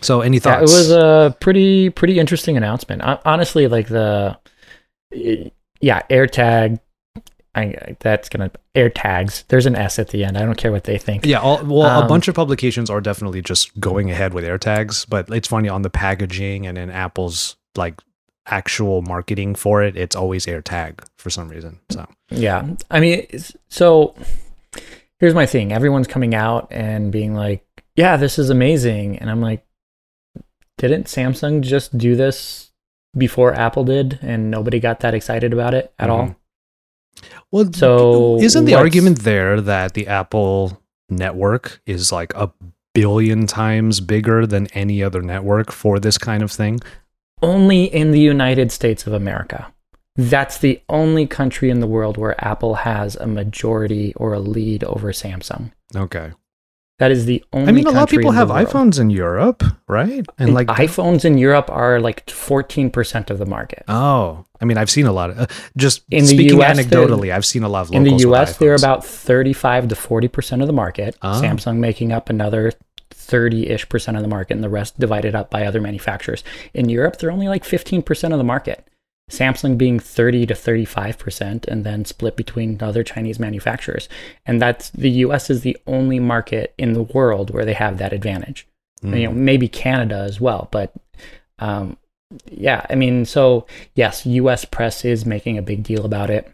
[0.00, 0.72] So, any Yeah, thoughts?
[0.72, 3.02] it was a pretty pretty interesting announcement.
[3.02, 4.38] Hon- Honestly, like the
[5.80, 6.80] yeah AirTag.
[7.54, 9.44] I, that's gonna AirTags.
[9.48, 10.38] There's an S at the end.
[10.38, 11.26] I don't care what they think.
[11.26, 15.06] Yeah, all, well, a Um, bunch of publications are definitely just going ahead with AirTags,
[15.08, 18.00] but it's funny on the packaging and in Apple's like
[18.46, 21.80] actual marketing for it, it's always AirTag for some reason.
[21.90, 22.64] So Yeah.
[22.92, 23.26] I mean,
[23.68, 24.14] so
[25.18, 25.72] here's my thing.
[25.72, 27.64] Everyone's coming out and being like,
[27.96, 29.18] yeah, this is amazing.
[29.18, 29.64] And I'm like,
[30.86, 32.70] didn't Samsung just do this
[33.16, 36.26] before Apple did and nobody got that excited about it at all?
[36.28, 36.36] Mhm.
[37.50, 42.52] well, So isn't the argument there that the Apple network is like a
[42.94, 46.80] billion times bigger than any other network for this kind of thing?
[47.42, 49.72] Only in the United States of America.
[50.16, 54.82] That's the only country in the world where Apple has a majority or a lead
[54.84, 55.70] over Samsung.
[55.94, 56.32] Okay.
[56.98, 60.26] That is the only I mean, a lot of people have iPhones in Europe, right?
[60.36, 63.84] And like iPhones in Europe are like 14% of the market.
[63.86, 67.32] Oh, I mean, I've seen a lot of uh, just In the speaking US, anecdotally.
[67.32, 70.72] I've seen a lot of In the US, they're about 35 to 40% of the
[70.72, 71.16] market.
[71.22, 71.40] Ah.
[71.40, 72.72] Samsung making up another
[73.10, 76.42] 30 ish percent of the market, and the rest divided up by other manufacturers.
[76.74, 78.84] In Europe, they're only like 15% of the market.
[79.28, 84.08] Samsung being 30 to 35%, and then split between other Chinese manufacturers.
[84.46, 88.12] And that's the US is the only market in the world where they have that
[88.12, 88.66] advantage.
[89.02, 89.20] Mm.
[89.20, 90.92] You know, maybe Canada as well, but
[91.58, 91.96] um,
[92.50, 96.52] yeah, I mean, so yes, US press is making a big deal about it.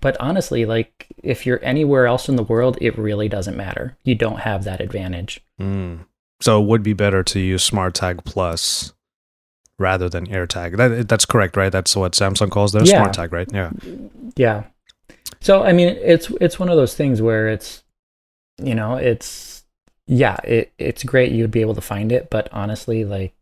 [0.00, 3.96] But honestly, like if you're anywhere else in the world, it really doesn't matter.
[4.04, 5.42] You don't have that advantage.
[5.60, 6.06] Mm.
[6.40, 8.93] So it would be better to use SmartTag Plus
[9.78, 10.76] rather than AirTag.
[10.76, 11.72] That that's correct, right?
[11.72, 13.04] That's what Samsung calls their Yeah.
[13.04, 13.48] SmartTag, right?
[13.52, 13.70] Yeah.
[14.36, 14.64] Yeah.
[15.40, 17.82] So I mean, it's it's one of those things where it's,
[18.62, 19.64] you know, it's
[20.06, 23.34] yeah, it it's great you'd be able to find it, but honestly, like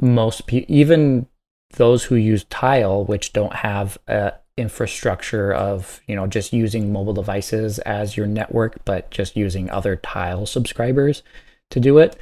[0.00, 1.26] most people, even
[1.74, 7.14] those who use Tile, which don't have a infrastructure of you know just using mobile
[7.14, 11.22] devices as your network, but just using other Tile subscribers
[11.70, 12.16] to do it.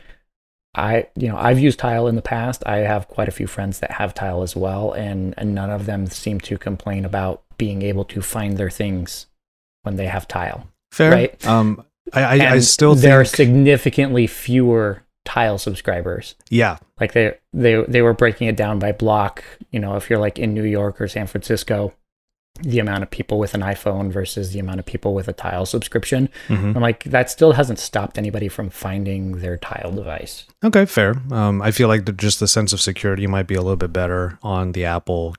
[0.74, 2.62] I, you know, I've used Tile in the past.
[2.66, 5.86] I have quite a few friends that have Tile as well, and, and none of
[5.86, 9.26] them seem to complain about being able to find their things
[9.82, 10.68] when they have Tile.
[10.92, 11.10] Fair.
[11.10, 11.46] Right.
[11.46, 16.34] Um, I I, I still there are significantly fewer Tile subscribers.
[16.48, 16.78] yeah.
[16.98, 19.44] Like they they they were breaking it down by block.
[19.70, 21.92] You know, if you're like in New York or San Francisco,
[22.62, 25.66] the amount of people with an iPhone versus the amount of people with a Tile
[25.66, 26.28] subscription.
[26.48, 26.76] Mhm.
[26.76, 30.44] I'm like, that still hasn't stopped anybody from finding their Tile device.
[30.64, 31.14] Okay, fair.
[31.30, 33.92] Um, I feel like the, just the sense of security might be a little bit
[33.92, 35.34] better on the Apple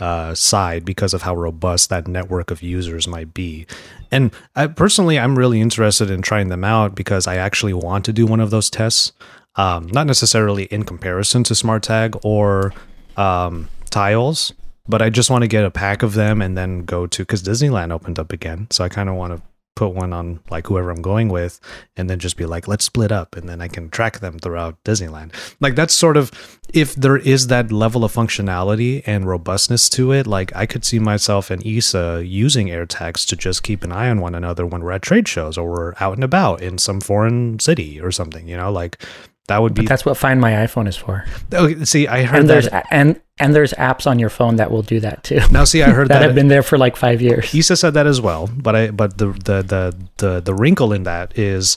[0.00, 3.66] uh, side because of how robust that network of users might be.
[4.10, 8.12] And I, personally, I'm really interested in trying them out because I actually want to
[8.12, 9.12] do one of those tests.
[9.56, 12.72] Um, not necessarily in comparison to SmartTag or
[13.16, 14.52] um, Tiles,
[14.88, 17.42] but I just want to get a pack of them and then go to because
[17.42, 18.66] Disneyland opened up again.
[18.70, 19.42] So I kind of want to
[19.76, 21.58] put one on like whoever I'm going with
[21.96, 24.82] and then just be like, let's split up and then I can track them throughout
[24.84, 25.32] Disneyland.
[25.58, 26.30] Like that's sort of
[26.74, 30.98] if there is that level of functionality and robustness to it, like I could see
[30.98, 34.92] myself and Issa using AirTags to just keep an eye on one another when we're
[34.92, 38.58] at trade shows or we're out and about in some foreign city or something, you
[38.58, 39.02] know, like
[39.50, 41.24] that would be But that's what Find My iPhone is for.
[41.52, 44.70] okay, see, I heard And there's that and and there's apps on your phone that
[44.70, 45.40] will do that too.
[45.50, 47.52] now see I heard that that, have been there for like five years.
[47.52, 51.02] Issa said that as well, but I but the the the the the wrinkle in
[51.02, 51.76] that is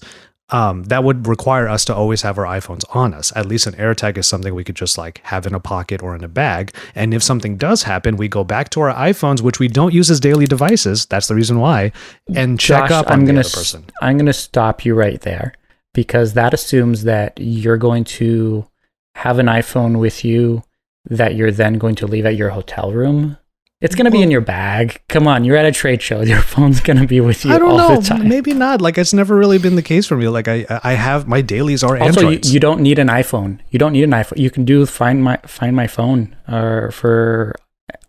[0.49, 3.33] um, that would require us to always have our iPhones on us.
[3.35, 6.15] At least an AirTag is something we could just like have in a pocket or
[6.15, 6.75] in a bag.
[6.93, 10.11] And if something does happen, we go back to our iPhones, which we don't use
[10.11, 11.07] as daily devices.
[11.07, 11.91] That's the reason why,
[12.35, 13.85] and check Josh, up on I'm the gonna other person.
[14.01, 15.53] I'm going to stop you right there
[15.93, 18.67] because that assumes that you're going to
[19.15, 20.63] have an iPhone with you
[21.09, 23.37] that you're then going to leave at your hotel room.
[23.81, 25.01] It's going to be Well- in your bag.
[25.09, 26.21] Come on, you're at a trade show.
[26.33, 27.97] Your phone's going to be with you I don't all know.
[27.97, 28.29] the time.
[28.29, 28.79] Maybe not.
[28.81, 30.29] Like it's never really been the case for me.
[30.29, 32.07] Like I, I have my dailies are Android.
[32.07, 32.53] also, you, Androids.
[32.53, 33.59] you don't need an iPhone.
[33.71, 34.37] You don't need an iPhone.
[34.37, 37.53] You can do find my find my phone or for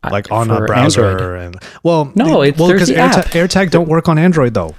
[0.05, 1.41] uh, like on for a browser Android.
[1.41, 3.25] and well, No, it's- well because the app.
[3.27, 4.77] AirTag don't work on Android though.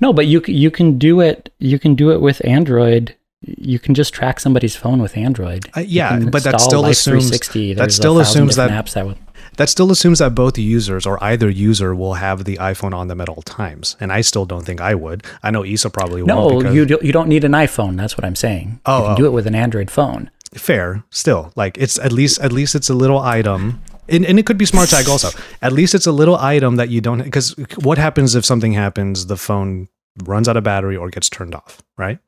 [0.00, 1.52] No, but you you can do it.
[1.58, 3.14] You can do it with Android.
[3.42, 5.66] You can just track somebody's phone with Android.
[5.76, 9.18] Uh, yeah, but that still Life assumes that still assumes that- apps that would.
[9.56, 13.22] That still assumes that both users or either user will have the iPhone on them
[13.22, 15.24] at all times, and I still don't think I would.
[15.42, 16.64] I know Issa probably won't.
[16.64, 17.96] No, you don't, you don't need an iPhone.
[17.96, 18.80] That's what I'm saying.
[18.84, 19.16] Oh, you can oh.
[19.16, 20.30] do it with an Android phone.
[20.54, 24.46] fair still like it's at least at least it's a little item and, and it
[24.46, 25.28] could be smart tag also
[25.62, 29.26] at least it's a little item that you don't because what happens if something happens
[29.26, 29.88] the phone
[30.24, 32.18] runs out of battery or gets turned off right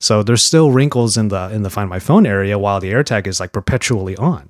[0.00, 3.26] so there's still wrinkles in the in the find my phone area while the airtag
[3.26, 4.48] is like perpetually on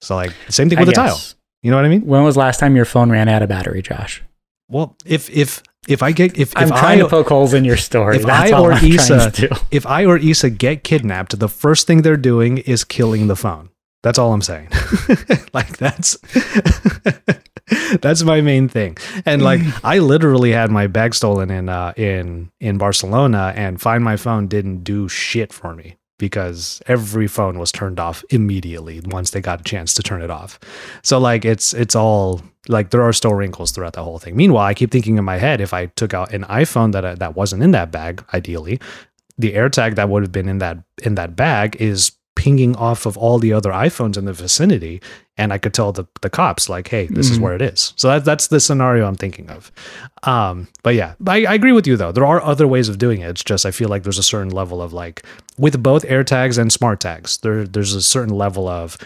[0.00, 1.18] so like same thing I with a tile
[1.62, 3.82] you know what i mean When was last time your phone ran out of battery,
[3.82, 4.22] Josh?
[4.68, 7.64] well if if if i get if, if I'm trying I, to poke holes in
[7.64, 8.16] your story.
[8.16, 9.54] if That's I all or I'm Issa- trying to do.
[9.72, 13.70] if I or Issa get kidnapped, the first thing they're doing is killing the phone.
[14.02, 14.68] That's all I'm saying.
[15.52, 16.18] like that's
[18.00, 18.96] that's my main thing.
[19.24, 24.02] And like I literally had my bag stolen in uh in in Barcelona and find
[24.02, 29.30] my phone didn't do shit for me because every phone was turned off immediately once
[29.30, 30.58] they got a chance to turn it off.
[31.02, 34.36] So like it's it's all like there are still wrinkles throughout the whole thing.
[34.36, 37.36] Meanwhile, I keep thinking in my head if I took out an iPhone that that
[37.36, 38.80] wasn't in that bag, ideally,
[39.38, 43.16] the AirTag that would have been in that in that bag is pinging off of
[43.16, 45.00] all the other iPhones in the vicinity,
[45.36, 47.42] and I could tell the the cops like, "Hey, this is Mhm.
[47.42, 49.70] where it is." So that, that's the scenario I'm thinking of.
[50.22, 52.12] Um, but yeah, I, I agree with you though.
[52.12, 53.28] There are other ways of doing it.
[53.30, 55.22] It's just I feel like there's a certain level of like
[55.58, 58.96] with both AirTags and smart tags, there there's a certain level of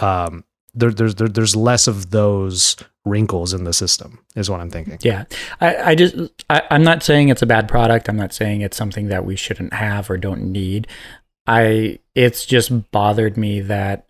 [0.00, 4.70] um there, there's there, there's less of those wrinkles in the system is what I'm
[4.70, 4.98] thinking.
[5.02, 5.24] Yeah,
[5.60, 6.14] I, I just
[6.50, 8.08] I, I'm not saying it's a bad product.
[8.08, 10.86] I'm not saying it's something that we shouldn't have or don't need.
[11.46, 14.06] I it's just bothered me that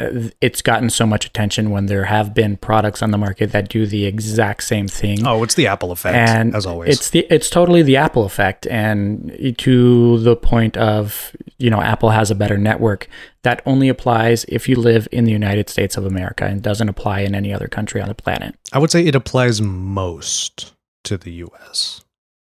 [0.00, 3.68] uh, it's gotten so much attention when there have been products on the market that
[3.68, 5.24] do the exact same thing.
[5.24, 6.96] Oh, it's the Apple effect, and as always.
[6.96, 12.10] it's the it's totally the Apple effect, and to the point of you know Apple
[12.10, 13.08] has a better network
[13.42, 17.20] that only applies if you live in the United States of America and doesn't apply
[17.20, 18.56] in any other country on the planet.
[18.72, 20.72] I would say it applies most
[21.04, 22.04] to the US.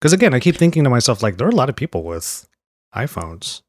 [0.00, 2.46] Because again, I keep thinking to myself, like, there are a lot of people with
[2.94, 3.62] iPhones.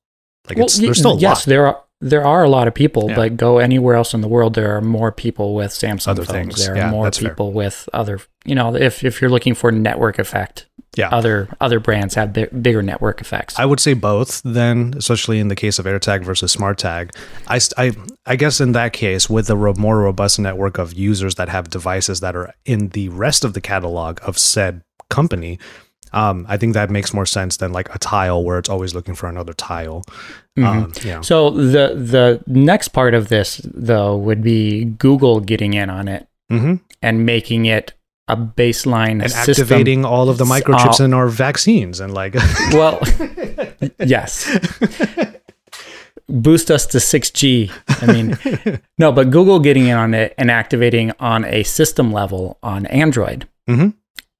[0.49, 1.45] Like, it's, there's still a yes, lot.
[1.49, 3.15] there are there are a lot of people, Yeah.
[3.15, 6.31] but go anywhere else in the world, there are more people with Samsung Other phones.
[6.55, 6.65] things.
[6.65, 7.29] There are Yeah, more that's fair.
[7.29, 11.09] people with other, you know, if if you're looking for network effect, Yeah.
[11.09, 13.57] other other brands have bi- bigger network effects.
[13.57, 17.11] I would say both then, especially in the case of AirTag versus SmartTag.
[17.47, 17.91] I, I,
[18.25, 22.19] I guess in that case, with a more robust network of users that have devices
[22.19, 25.59] that are in the rest of the catalog of said company,
[26.15, 29.13] um, I think that makes more sense than like a tile where it's always looking
[29.15, 30.03] for another tile.
[30.57, 30.65] Mhm.
[30.65, 31.21] Um, know.
[31.21, 36.27] So the the next part of this though would be Google getting in on it
[36.51, 36.79] Mhm.
[37.01, 37.93] and making it
[38.27, 39.51] a baseline and system.
[39.63, 42.33] activating all of the microchips Uh, in our vaccines and like
[42.73, 42.99] Well,
[43.99, 44.49] yes.
[46.27, 47.69] Boost us to 6G.
[48.01, 52.57] I mean, no, but Google getting in on it and activating on a system level
[52.63, 53.47] on Android.
[53.69, 53.93] Mhm.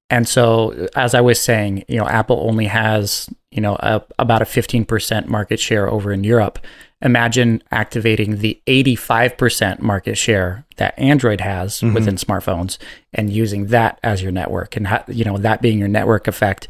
[0.09, 4.41] And so, as I was saying, you know, Apple only has, you know, a, about
[4.43, 6.59] a 15% market share over in Europe.
[7.01, 11.93] Imagine activating the 85% market share that Android has Mhm.
[11.93, 12.77] within smartphones
[13.13, 16.67] and using that as your network and, ha- you know, that being your network effect.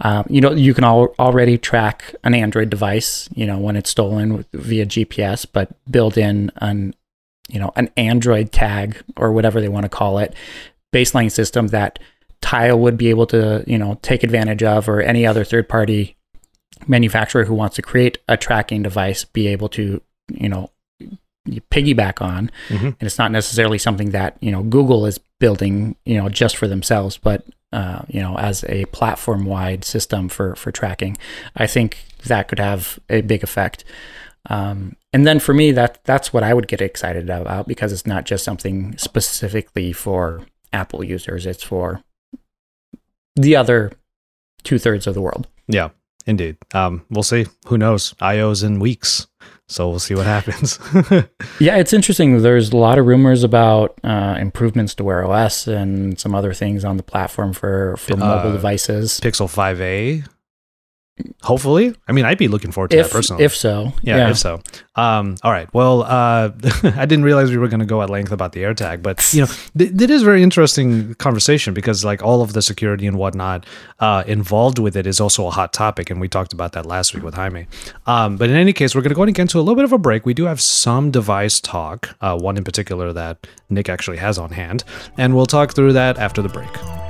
[0.00, 3.90] Um, you know, you can al- already track an Android device, you know, when it's
[3.90, 6.94] stolen with, via GPS, but build in an,
[7.48, 10.34] you know, an Android tag or whatever they want to call it,
[10.94, 11.98] baseline system that
[12.46, 16.16] Tile would be able to, you know, take advantage of, or any other third party
[16.86, 20.70] manufacturer who wants to create a tracking device be able to, you know,
[21.72, 22.48] piggyback on.
[22.68, 22.84] Mhm.
[22.84, 26.68] And it's not necessarily something that, you know, Google is building, you know, just for
[26.68, 31.16] themselves, but, uh, you know, as a platform wide system for, for tracking.
[31.56, 33.84] I think that could have a big effect.
[34.48, 38.06] Um, and then for me, that that's what I would get excited about because it's
[38.06, 42.02] not just something specifically for Apple users; it's for
[43.36, 43.92] the other
[44.64, 45.46] two thirds of the world.
[45.68, 45.90] yeah
[46.26, 46.56] indeed.
[46.74, 47.46] Um, we'll see.
[47.66, 48.12] Who knows?
[48.20, 49.28] IO's in weeks,
[49.68, 50.78] so we'll see what happens.
[51.60, 52.42] Yeah, it's interesting.
[52.42, 56.84] There's a lot of rumors about uh, improvements to Wear OS and some other things
[56.84, 59.20] on the platform for for mobile Uh, devices.
[59.20, 60.26] Pixel 5a.
[61.42, 63.44] Hopefully, I mean, I'd be looking forward to If that personally.
[63.44, 64.60] if so, yeah, if so.
[64.96, 65.72] Um, all right.
[65.72, 66.50] Well, uh,
[66.82, 69.42] I didn't realize we were going to go at length about the AirTag, but you
[69.42, 69.46] know,
[69.78, 73.64] th- it is a very interesting conversation because like all of the security and whatnot
[74.00, 77.14] uh, involved with it is also a hot topic, and we talked about that last
[77.14, 77.66] week with Jaime.
[78.06, 79.76] Um, but in any case, we're going to go ahead and get into a little
[79.76, 80.26] bit of a break.
[80.26, 84.50] We do have some device talk, uh, one in particular that Nick actually has on
[84.50, 84.84] hand,
[85.16, 87.05] and we'll talk through that after the break.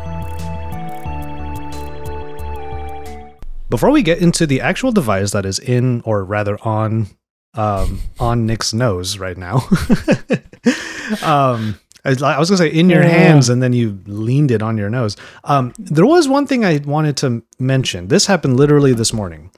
[3.68, 7.08] Before we get into the actual device that is in, or rather on,
[7.54, 9.56] um, on Nick's nose right now,
[11.22, 13.08] um, I I was gonna say in your Yeah.
[13.08, 15.16] hands, and then you leaned it on your nose.
[15.44, 18.06] Um, there was one thing I wanted to mention.
[18.08, 19.50] This happened literally this morning.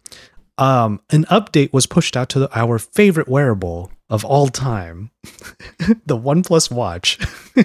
[0.56, 5.10] Um, an update was pushed out to the, our favorite wearable of all time,
[6.06, 7.18] the OnePlus Watch.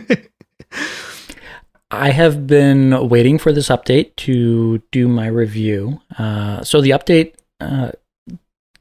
[1.94, 6.02] I have been waiting for this update to do my review.
[6.18, 7.91] Uh, so the update uh,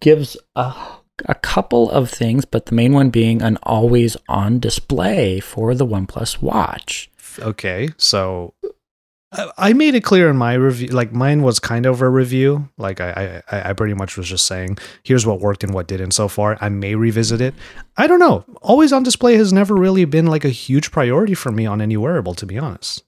[0.01, 0.75] gives a,
[1.27, 5.87] a couple of things, but the main one being an always on display for the
[5.87, 7.11] OnePlus Watch.
[7.39, 8.55] Okay, so
[9.59, 10.89] I- made it clear in my review.
[10.89, 12.69] Like mine was kind of a review.
[12.77, 16.11] Like I, I, I pretty much was just saying, here's what worked and what didn't
[16.13, 16.59] so far.
[16.61, 17.55] I may revisit it.
[17.97, 18.45] I don't know.
[18.61, 21.97] Always on display has never really been like a huge priority for me on any
[21.97, 23.05] wearable, to be honest.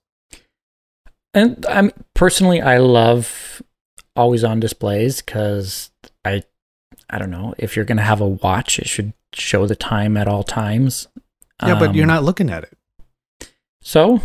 [1.35, 3.61] And I'm personally, I love
[4.17, 5.91] always on displays because
[6.25, 6.43] I,
[7.11, 10.17] I don't know if you're going to have a watch, it should show the time
[10.17, 11.09] at all times.
[11.65, 12.73] Yeah, but you're Um, not looking at it.
[13.87, 14.21] So,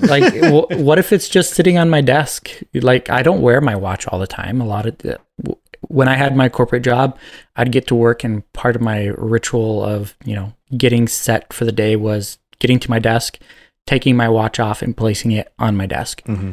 [0.00, 2.50] like, w- what if it's just sitting on my desk?
[2.74, 4.60] Like, I don't wear my watch all the time.
[4.60, 7.16] A lot of the, w- when I had my corporate job,
[7.54, 11.64] I'd get to work, and part of my ritual of you know getting set for
[11.64, 13.38] the day was getting to my desk,
[13.86, 16.22] taking my watch off, and placing it on my desk.
[16.26, 16.52] hmm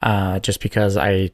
[0.00, 1.30] Uh, just because I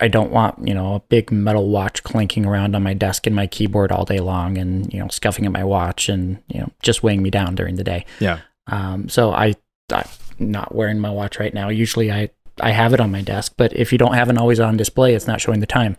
[0.00, 3.36] I don't want you know a big metal watch clanking around on my desk and
[3.36, 6.70] my keyboard all day long, and you know scuffing at my watch and you know
[6.82, 8.06] just weighing me down during the day.
[8.18, 8.38] Yeah.
[8.66, 9.56] Um, so I,
[9.92, 10.06] I'm
[10.38, 11.68] not wearing my watch right now.
[11.68, 12.30] Usually I,
[12.60, 15.14] I have it on my desk, but if you don't have an always on display,
[15.14, 15.96] it's not showing the time.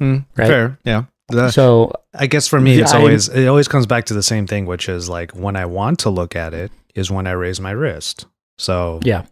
[0.00, 0.48] Mm, Right.
[0.48, 0.78] Fair.
[0.84, 1.04] Yeah.
[1.28, 4.22] The- so I guess for me, it's I- always it always comes back to the
[4.22, 7.32] same thing, which is like when I want to look at it is when I
[7.32, 8.26] raise my wrist.
[8.58, 9.24] So yeah,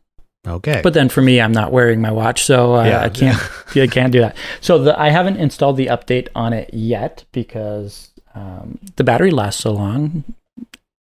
[0.47, 3.03] okay, but then for me, I'm not wearing my watch, so uh, Yeah.
[3.03, 3.39] I can't,
[3.77, 4.37] I can't do that.
[4.61, 9.63] So the, I haven't installed the update on it yet because um, the battery lasts
[9.63, 10.25] so long,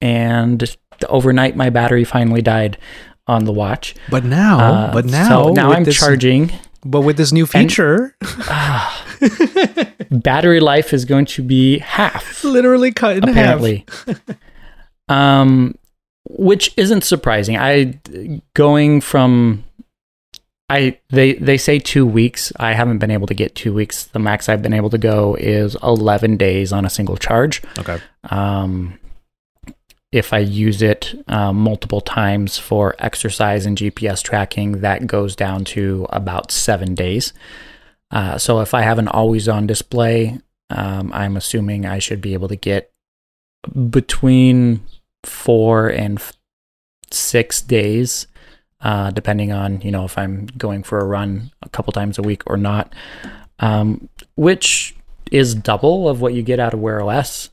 [0.00, 0.76] and
[1.08, 2.78] overnight my battery finally died
[3.26, 3.94] on the watch.
[4.10, 6.50] but now, Uh, but now, so now I'm this- charging.
[6.84, 8.16] But with this new And- feature,
[10.10, 12.42] battery life is going to be half.
[12.44, 13.30] literally cut in half.
[13.32, 13.86] apparently.
[15.08, 15.74] um,
[16.28, 17.56] which isn't surprising.
[17.56, 17.98] I
[18.54, 19.64] going from
[20.68, 22.52] I they they say two weeks.
[22.58, 24.04] I haven't been able to get two weeks.
[24.04, 27.62] The max I've been able to go is eleven days on a single charge.
[27.78, 27.98] Okay.
[28.30, 28.98] Um,
[30.12, 35.64] if I use it um, multiple times for exercise and GPS tracking, that goes down
[35.64, 37.32] to about seven days.
[38.10, 40.38] Uh, so if I have an always on display,
[40.68, 42.92] um, I'm assuming I should be able to get
[43.88, 44.82] between
[45.24, 46.34] four and f-
[47.10, 48.26] six days,
[48.82, 52.22] uh, depending on you know if I'm going for a run a couple times a
[52.22, 52.92] week or not,
[53.60, 54.94] um, which
[55.30, 57.48] is double of what you get out of Wear OS.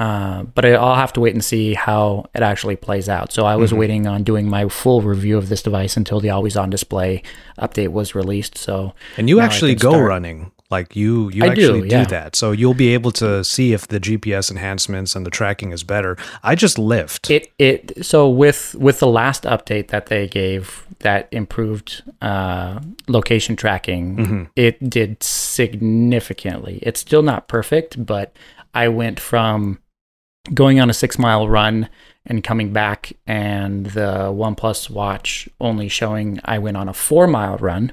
[0.00, 3.32] Uh, but I'll have to wait and see how it actually plays out.
[3.32, 3.76] So I was Mhm.
[3.78, 7.22] waiting on doing my full review of this device until the always on display
[7.60, 8.56] update was released.
[8.56, 10.08] So And you actually go start.
[10.08, 10.52] running.
[10.70, 12.04] Like you, you I actually do, yeah.
[12.04, 12.36] that.
[12.36, 16.16] So you'll be able to see if the GPS enhancements and the tracking is better.
[16.44, 17.28] I just lift.
[17.28, 22.78] It it so with with the last update that they gave that improved uh,
[23.08, 24.46] location tracking, Mhm.
[24.54, 26.78] it did significantly.
[26.82, 28.32] It's still not perfect, but
[28.72, 29.78] I went from
[30.52, 31.88] going on a six mile run
[32.26, 37.56] and coming back, and the OnePlus Watch only showing I went on a four mile
[37.58, 37.92] run,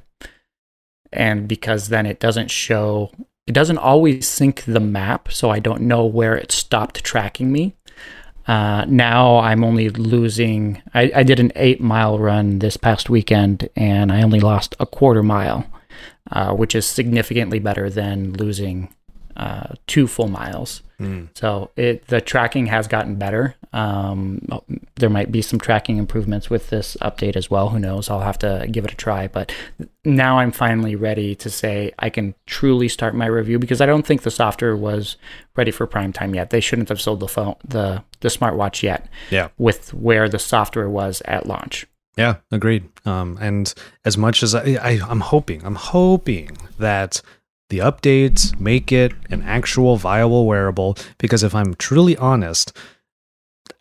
[1.12, 3.12] and because then it doesn't show.
[3.46, 7.78] It doesn't always sync the map, so I don't know where it stopped tracking me.
[8.46, 10.82] Uh, now I'm only losing.
[10.94, 14.86] I, I did an eight mile run this past weekend, and I only lost a
[14.86, 15.66] quarter mile,
[16.32, 18.94] uh, which is significantly better than losing
[19.38, 20.82] uh, two full miles.
[21.00, 21.30] Mm.
[21.36, 23.56] So it the tracking has gotten better.
[23.72, 24.42] Um,
[24.96, 27.70] there might be some tracking improvements with this update as well.
[27.70, 28.10] Who knows?
[28.10, 29.28] I'll have to give it a try.
[29.28, 29.54] But
[30.04, 34.08] now I'm finally ready to say I can truly start my review because I don't
[34.08, 35.18] think the software was
[35.56, 36.50] ready for prime time yet.
[36.50, 39.08] They shouldn't have sold the phone, the the smartwatch yet.
[39.30, 39.50] Yeah.
[39.60, 41.86] With where the software was at launch.
[42.18, 42.90] Yeah, agreed.
[43.06, 43.72] Um, and
[44.04, 47.22] as much as I, I, I'm hoping, I'm hoping that
[47.70, 50.98] the updates make it an actual viable wearable.
[51.18, 52.76] Because if I'm truly honest,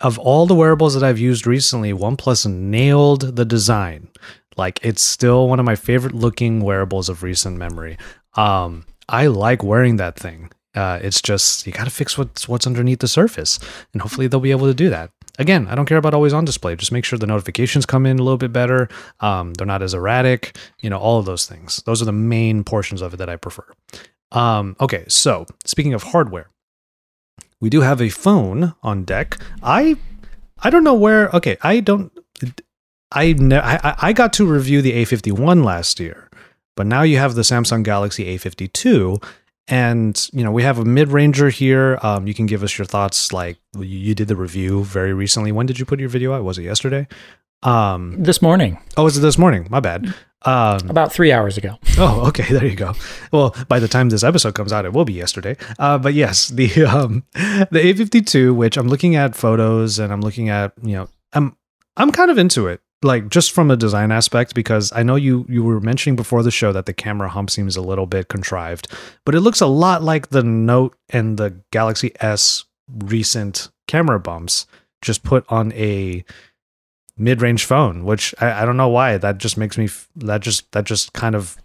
[0.01, 4.09] of all the wearables that I've used recently, OnePlus nailed the design.
[4.57, 7.99] Like it's still one of my favorite looking wearables of recent memory.
[8.34, 10.51] Um, I like wearing that thing.
[10.74, 13.59] Uh, it's just you got to fix what's what's underneath the surface,
[13.93, 15.11] and hopefully they'll be able to do that.
[15.39, 16.76] Again, I don't care about always on display.
[16.76, 18.89] Just make sure the notifications come in a little bit better.
[19.20, 20.57] Um, they're not as erratic.
[20.80, 21.82] You know, all of those things.
[21.87, 23.66] Those are the main portions of it that I prefer.
[24.32, 26.51] Um, okay, so speaking of hardware,
[27.61, 29.39] we do have a phone on deck.
[29.62, 29.97] I
[30.62, 31.28] I don't know where.
[31.30, 32.12] Okay, I don't.
[33.12, 36.28] I ne- I, I got to review the A51 last year,
[36.76, 39.22] but now you have the Samsung Galaxy A52,
[39.69, 41.99] and you know we have a mid-ranger here.
[42.03, 43.33] Um, you can give us your thoughts.
[43.33, 45.53] Like you, you did the review very recently.
[45.53, 46.45] When did you put your video out?
[46.45, 47.07] Was it yesterday?
[47.62, 49.67] Um, This morning, oh, was it this morning?
[49.71, 50.14] My bad.
[50.43, 51.79] Um, about three hours ago.
[51.99, 52.45] Oh, okay.
[52.51, 52.93] There you go.
[53.33, 55.57] Well, by the time this episode comes out, it will be yesterday.
[55.79, 60.49] Uh, but yes, the um, the A52, which I'm looking at photos and I'm looking
[60.49, 61.57] at, you know, I'm
[61.97, 65.47] I'm kind of into it, like just from a design aspect, because I know you
[65.49, 68.88] you were mentioning before the show that the camera hump seems a little bit contrived,
[69.24, 74.66] but it looks a lot like the Note and the Galaxy S recent camera bumps,
[75.03, 76.24] just put on a
[77.18, 79.16] mid-range phone which I, I don't know why.
[79.18, 81.57] That just makes me f- that just that just kind of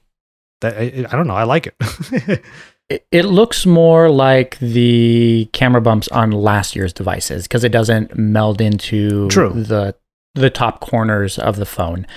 [0.61, 1.35] that I, I don't know.
[1.35, 2.41] I like it.
[2.91, 8.17] It, it looks more like the camera bumps on last year's devices because it doesn't
[8.17, 9.51] meld into True.
[9.53, 9.95] the
[10.35, 12.07] the top corners of the phone.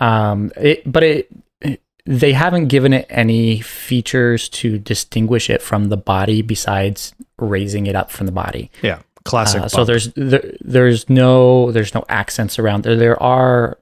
[0.00, 1.30] Um, it, but it,
[2.06, 7.96] they haven't given it any features to distinguish it from the body besides raising it
[7.96, 8.70] up from the body.
[8.82, 12.94] yeah classic Uh, so there's there, there's no there's no accents around there.
[12.94, 13.78] There are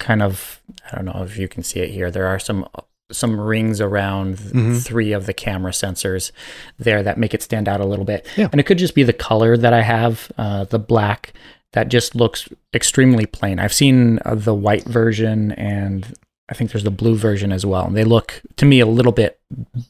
[0.00, 0.60] kind of
[0.90, 2.10] I don't know if you can see it here.
[2.10, 2.66] There are some
[3.12, 4.82] some rings around Mhm.
[4.82, 6.32] three of the camera sensors
[6.78, 8.26] there that make it stand out a little bit.
[8.36, 8.48] Yeah.
[8.50, 11.34] And it could just be the color that I have, uh, the black
[11.72, 13.58] that just looks extremely plain.
[13.58, 16.14] I've seen uh, the white version and
[16.48, 17.86] I think there's the blue version as well.
[17.86, 19.38] And they look to me a little bit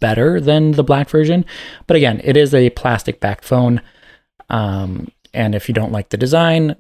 [0.01, 1.45] better than the black version.
[1.87, 3.81] But again, it is a plastic back phone.
[4.51, 6.77] Um, and if you don't like the design,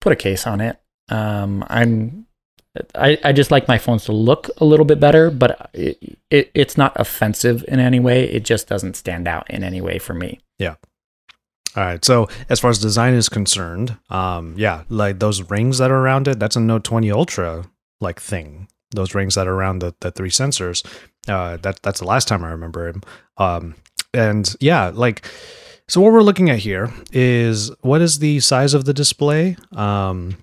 [0.00, 0.78] put a case on it.
[1.08, 2.26] Um, I'm,
[2.94, 6.50] I, I just like my phones to look a little bit better, but it, it,
[6.54, 8.24] it's not offensive in any way.
[8.24, 10.40] It just doesn't stand out in any way for me.
[11.76, 15.90] All right so as far as design is concerned um yeah like those rings that
[15.90, 17.64] are around it that's a note 20 ultra
[18.04, 18.68] like thing.
[18.94, 20.86] Those rings that are around the, the three sensors
[21.26, 23.02] uh that that's the last time i remember him.
[23.38, 23.74] Um
[24.12, 25.28] and yeah like
[25.88, 29.56] so what we're looking at here is what is the size of the display?
[29.72, 30.36] Um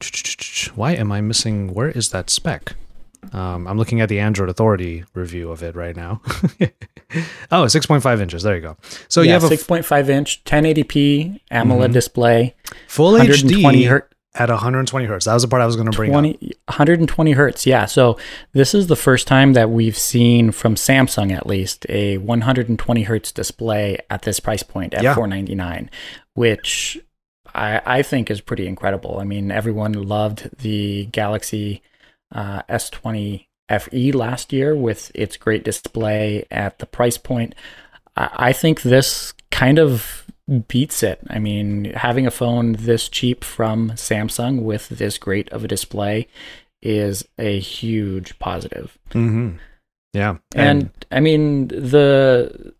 [0.76, 2.74] why am i missing where is that spec
[3.32, 6.20] um, I'm looking at the Android Authority review of it right now.
[7.50, 8.42] oh, 6.5 inches.
[8.42, 8.76] There you go.
[9.08, 11.92] So you yeah, have a 6.5 inch, 1080p AMOLED Mhm.
[11.92, 12.54] display,
[12.88, 14.06] full HD hertz.
[14.34, 15.24] at 120 hertz.
[15.26, 16.24] That was the part I was going to bring up.
[16.24, 17.66] 120 hertz.
[17.66, 17.86] Yeah.
[17.86, 18.16] So
[18.52, 23.32] this is the first time that we've seen from Samsung, at least, a 120 hertz
[23.32, 25.14] display at this price point at Yeah.
[25.14, 25.90] 499,
[26.34, 26.98] which
[27.54, 29.18] I, I think is pretty incredible.
[29.20, 31.82] I mean, everyone loved the Galaxy
[32.32, 33.46] uh, S20
[33.78, 37.54] FE last year with its great display at the price point.
[38.16, 40.26] I, I think this kind of
[40.68, 41.20] beats it.
[41.28, 46.26] I mean, having a phone this cheap from Samsung with this great of a display
[46.82, 48.98] is a huge positive.
[49.10, 49.56] Mm-hmm.
[50.12, 50.38] Yeah.
[50.56, 52.74] And, I mean, the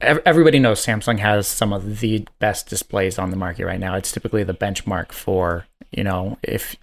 [0.00, 3.94] everybody knows Samsung has some of the best displays on the market right now.
[3.94, 6.76] It's typically the benchmark for, you know, if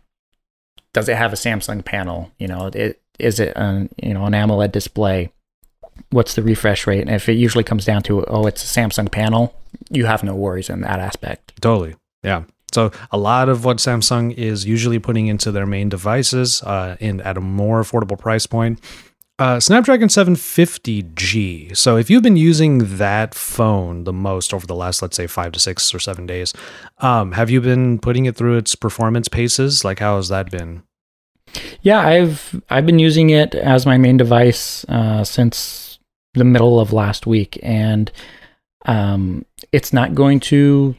[1.00, 4.34] does it have a Samsung panel, you know, it is it an, you know, an
[4.34, 5.32] AMOLED display?
[6.12, 7.02] What's the refresh rate?
[7.02, 9.56] And if it usually comes down to oh, it's a Samsung panel,
[9.90, 11.54] you have no worries in that aspect.
[11.62, 11.96] Totally.
[12.22, 12.44] Yeah.
[12.74, 17.22] So a lot of what Samsung is usually putting into their main devices uh, in
[17.22, 18.80] at a more affordable price point.
[19.40, 21.76] Uh, Snapdragon 750G.
[21.78, 25.54] So if you've been using that phone the most over the last, let's say, five
[25.54, 26.54] to six or seven days,
[26.98, 29.86] um, have you been putting it through its performance paces?
[29.86, 30.84] Like, how has that been?
[31.82, 36.00] Yeah, I've I've been using it as my main device uh, since
[36.34, 38.12] the middle of last week, and
[38.86, 40.96] um, it's not going to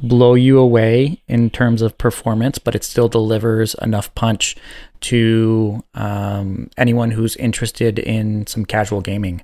[0.00, 4.56] blow you away in terms of performance, but it still delivers enough punch
[5.00, 9.42] to um, anyone who's interested in some casual gaming.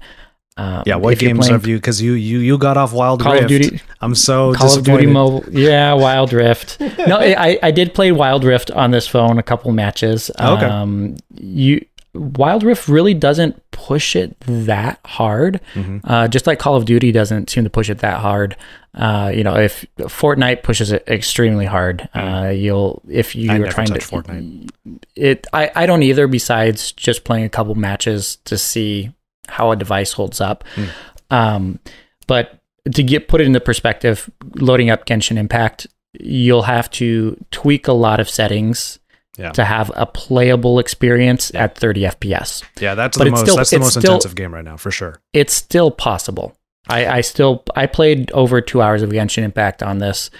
[0.56, 1.76] Um, yeah, what games have you?
[1.76, 3.44] Because you you you got off Wild Call Rift.
[3.44, 5.44] Of Duty, I'm so Call of Duty Mobile.
[5.50, 6.78] Yeah, Wild Rift.
[7.06, 10.30] no, I I did play Wild Rift on this phone a couple matches.
[10.38, 10.66] Okay.
[10.66, 11.84] Um, you
[12.14, 15.60] Wild Rift really doesn't push it that hard.
[15.74, 15.98] Mm-hmm.
[16.04, 18.54] Uh, just like Call of Duty doesn't seem to push it that hard.
[18.94, 23.54] Uh, you know, if Fortnite pushes it extremely hard, uh, you'll if you Mm.
[23.54, 24.68] I are trying to Fortnite.
[25.16, 29.12] it I, I don't either besides just playing a couple matches to see
[29.48, 30.84] how a device holds up Hmm.
[31.30, 31.78] um,
[32.26, 32.58] but
[32.94, 35.86] to get put it into perspective loading up genshin impact
[36.20, 38.98] you'll have to tweak a lot of settings
[39.38, 39.50] Yeah.
[39.52, 43.70] to have a playable experience at 30 fps Yeah, that's But the most still- that's
[43.70, 45.20] the most still- intensive game right now for sure.
[45.32, 46.54] it's still possible
[46.88, 50.30] I, I still I played over two hours of Genshin Impact on this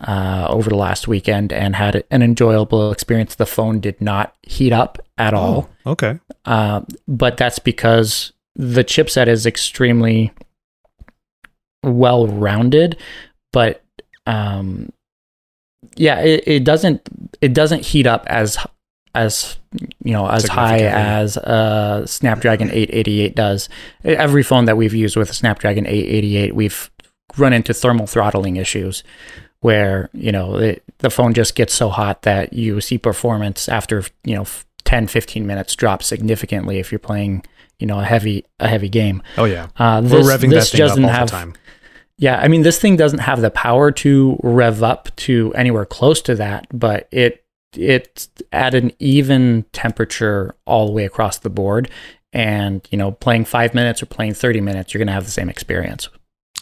[0.00, 3.36] uh, over the last weekend and had an enjoyable experience.
[3.36, 5.70] The phone did not heat up at all.
[5.86, 6.18] Oh, okay.
[6.44, 10.32] Uh, but that's because the chipset is extremely
[11.84, 12.98] well rounded,
[13.52, 13.82] but
[14.26, 14.92] um,
[15.96, 17.08] yeah, it, it doesn't
[17.40, 18.58] it doesn't heat up as
[19.14, 19.58] as
[20.02, 23.68] you know as high as a Snapdragon 888 does.
[24.04, 26.90] Every phone that we've used with a Snapdragon 888, we've
[27.36, 29.02] run into thermal throttling issues
[29.60, 34.04] where you know it, the phone just gets so hot that you see performance after
[34.24, 34.46] you know
[34.84, 37.42] 10 15 minutes drop significantly if you're playing
[37.82, 39.66] you know a heavy a heavy game Oh yeah.
[39.76, 41.54] uh, We're revving this that thing up doesn't all have the time.
[42.18, 46.20] yeah i mean this thing doesn't have the power to rev up to anywhere close
[46.22, 51.90] to that but it it's at an even temperature all the way across the board
[52.32, 55.30] and you know playing five minutes or playing 30 minutes you're going to have the
[55.40, 56.08] same experience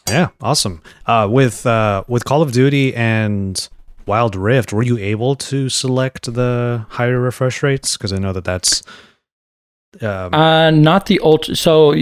[0.08, 0.82] Yeah, awesome.
[1.06, 3.68] Uh, with uh, with Call of Duty and
[4.06, 7.96] Wild Rift, were you able to select the higher refresh rates?
[7.96, 8.82] Because I know that that's
[10.02, 11.56] um, Uh, not the ultra.
[11.56, 11.94] So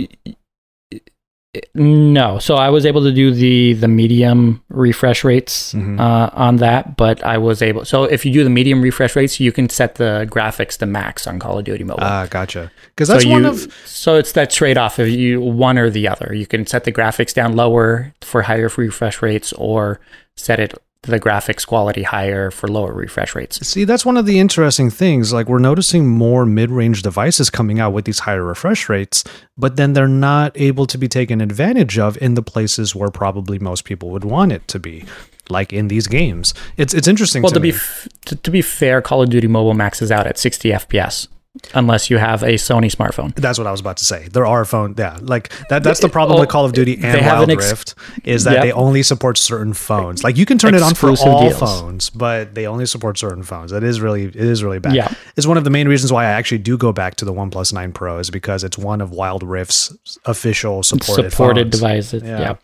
[1.74, 2.38] no.
[2.38, 5.98] So I was able to do the the medium refresh rates Mhm.
[5.98, 7.84] uh, on that, but I was able.
[7.86, 11.26] So if you do the medium refresh rates, you can set the graphics to max
[11.26, 12.04] on Call of Duty Mobile.
[12.04, 12.70] ah, gotcha.
[12.94, 15.88] Because that's so one you, of so it's that trade off of you one or
[15.88, 16.34] the other.
[16.34, 20.00] You can set the graphics down lower for higher refresh rates, or
[20.36, 23.64] set it the graphics quality higher for lower refresh rates.
[23.66, 25.32] See, that's one of the interesting things.
[25.32, 29.22] Like, we're noticing more mid range devices coming out with these higher refresh rates,
[29.56, 33.58] but then they're not able to be taken advantage of in the places where probably
[33.58, 35.04] most people would want it to be,
[35.48, 36.52] like in these games.
[36.76, 37.76] It's it's interesting Well, to, to be me.
[37.76, 41.28] f- to, to be fair, Call of Duty Mobile maxes out at 60 FPS,
[41.74, 43.34] unless you have a Sony smartphone.
[43.34, 44.28] That's what I was about to say.
[44.28, 45.82] There are phone, yeah, like that.
[45.82, 47.94] That's the problem Oh, with Call of Duty and Wild ex- Rift
[48.24, 48.62] is that Yep.
[48.62, 50.22] they only support certain phones.
[50.24, 51.58] Like you can turn it on for all deals.
[51.58, 53.70] phones, but they only support certain phones.
[53.70, 54.94] That is really, it is really bad.
[54.94, 55.12] Yeah.
[55.36, 57.72] It's one of the main reasons why I actually do go back to the OnePlus
[57.72, 61.80] Nine Pro is because it's one of Wild Rift's official supported supported phones.
[61.80, 62.22] devices.
[62.22, 62.40] Yeah.
[62.40, 62.54] Yeah.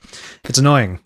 [0.45, 1.01] It's annoying.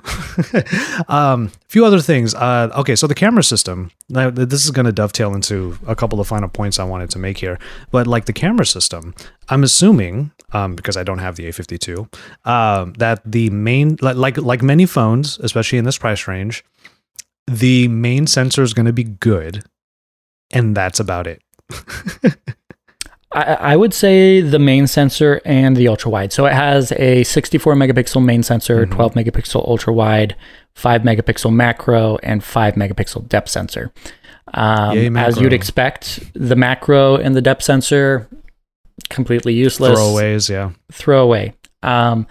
[1.09, 2.35] um, few other things.
[2.35, 3.91] Uh, okay, so the camera system.
[4.11, 7.19] Now, this is going to dovetail into a couple of final points I wanted to
[7.19, 7.59] make here.
[7.91, 9.15] But like the camera system,
[9.51, 12.09] I'm assuming um, because I don't have the A52
[12.47, 16.65] um, that the main like, like like many phones, especially in this price range,
[17.47, 19.63] the main sensor is going to be good,
[20.51, 21.43] and that's about it.
[23.31, 23.43] I,
[23.73, 26.33] I would say the main sensor and the ultra wide.
[26.33, 28.91] So it has a 64 megapixel main sensor, Mhm.
[28.91, 30.35] 12 megapixel ultra wide,
[30.79, 33.93] 5 megapixel macro, and 5 megapixel depth sensor.
[34.55, 38.29] Um, Yay, as you'd expect, the macro and the depth sensor
[39.09, 39.99] completely useless.
[39.99, 40.71] Throwaways, yeah.
[40.93, 41.55] throwaway.
[41.83, 42.27] Um,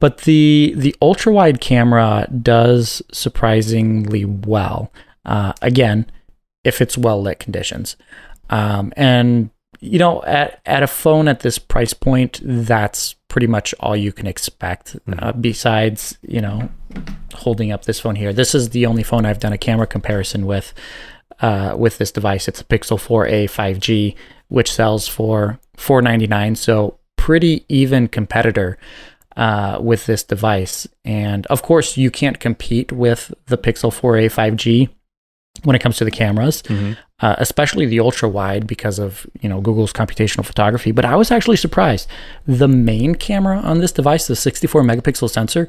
[0.00, 4.92] but the the ultra wide camera does surprisingly well.
[5.24, 6.10] Uh, again,
[6.64, 7.96] if it's well lit conditions,
[8.50, 9.50] um, and
[9.80, 14.12] you know, at at a phone at this price point, that's pretty much all you
[14.12, 14.96] can expect.
[15.18, 16.68] Uh, besides, you know,
[17.34, 20.46] holding up this phone here, this is the only phone I've done a camera comparison
[20.46, 20.72] with.
[21.40, 24.14] Uh, with this device, it's a Pixel 4a 5G,
[24.48, 26.54] which sells for 499.
[26.54, 28.78] So pretty even competitor
[29.36, 30.86] uh, with this device.
[31.04, 34.88] And of course, you can't compete with the Pixel 4a 5G
[35.64, 36.96] when it comes to the cameras, Mhm.
[37.20, 40.92] uh, especially the ultra wide because of you know Google's computational photography.
[40.92, 42.08] But I was actually surprised.
[42.46, 45.68] The main camera on this device, the 64 megapixel sensor,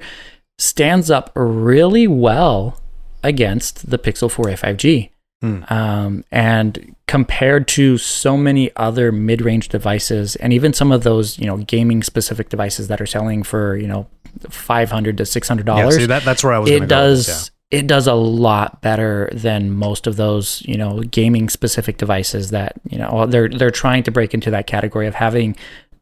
[0.57, 2.79] stands up really well
[3.23, 5.09] against the Pixel 4a 5G.
[5.41, 5.63] Hmm.
[5.73, 11.45] Um, and compared to so many other mid-range devices and even some of those you
[11.45, 14.07] know gaming specific devices that are selling for you know
[14.49, 16.69] 500 to 600 Yeah, dollars see that that's where I was.
[16.69, 21.49] it with does it does a lot better than most of those you know gaming
[21.49, 25.57] specific devices that you know they're they're trying to break into that category of having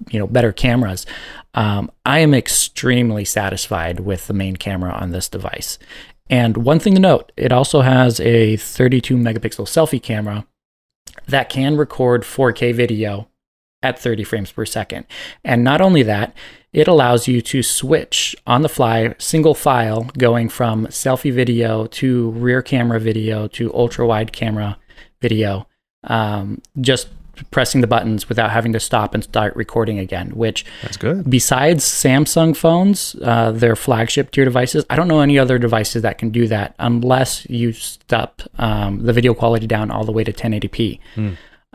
[0.09, 1.05] you know better cameras
[1.53, 5.77] um, i am extremely satisfied with the main camera on this device.
[6.29, 10.45] And one thing to note it also has a 32 megapixel selfie camera
[11.27, 13.27] that can record 4k video
[13.83, 15.05] at 30 frames per second.
[15.43, 16.33] And not only that
[16.71, 22.31] it allows you to switch on the fly single file going from selfie video to
[22.31, 24.77] rear camera video to ultra wide camera
[25.21, 25.67] video
[26.05, 27.09] um, just
[27.49, 30.65] pressing the buttons without having to stop and start recording again which.
[30.83, 31.29] That's good.
[31.29, 36.17] besides samsung phones uh, their flagship tier devices i don't know any other devices that
[36.17, 40.33] can do that unless you step um, the video quality down all the way to
[40.33, 40.99] 1080p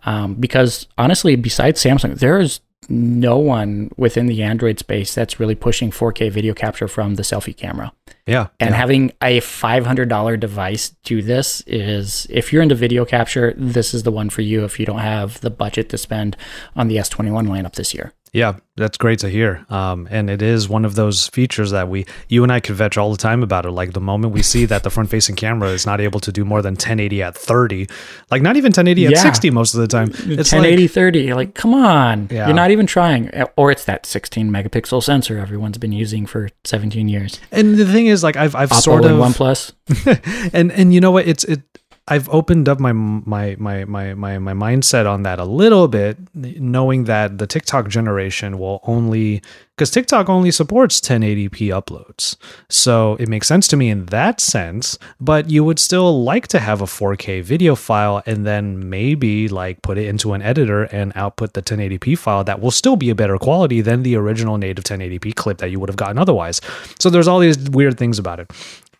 [0.04, 5.90] um, because honestly besides samsung there's no one within the android space that's really pushing
[5.90, 7.92] 4k video capture from the selfie camera
[8.26, 8.76] Yeah, and yeah.
[8.76, 14.12] having a $500 device do this is if you're into video capture this is the
[14.12, 16.36] one for you if you don't have the budget to spend
[16.76, 19.64] on the s21 lineup this year Yeah, that's great to hear.
[19.70, 22.98] Um, and it is one of those features that we, you and I, could vetch
[22.98, 23.70] all the time about it.
[23.70, 26.60] Like the moment we see that the front-facing camera is not able to do more
[26.60, 27.86] than 1080 at 30,
[28.30, 30.10] like not even 1080 at 60 most of the time.
[30.10, 32.48] It's 1080 like, 30 you're like come on Yeah.
[32.48, 37.08] you're not even trying or it's that 16 megapixel sensor everyone's been using for 17
[37.08, 41.00] years and the thing is, like I've, I've Oppo sort of OnePlus and and you
[41.00, 41.62] know what it's it
[42.08, 46.16] I've opened up my my my my my my mindset on that a little bit
[46.34, 49.42] knowing that the TikTok generation will only
[49.76, 52.36] cuz TikTok only supports 1080p uploads.
[52.68, 56.60] So it makes sense to me in that sense, but you would still like to
[56.60, 61.12] have a 4K video file and then maybe like put it into an editor and
[61.16, 64.84] output the 1080p file that will still be a better quality than the original native
[64.84, 66.60] 1080p clip that you would have gotten otherwise.
[67.00, 68.52] So there's all these weird things about it.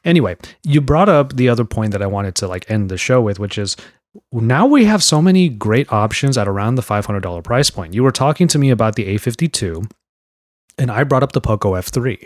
[0.07, 3.21] Anyway, you brought up the other point that I wanted to like end the show
[3.21, 3.77] with, which is
[4.33, 7.93] now we have so many great options at around the $500 price point.
[7.93, 9.91] You were talking to me about the A52,
[10.79, 12.25] and I brought up the Poco F3.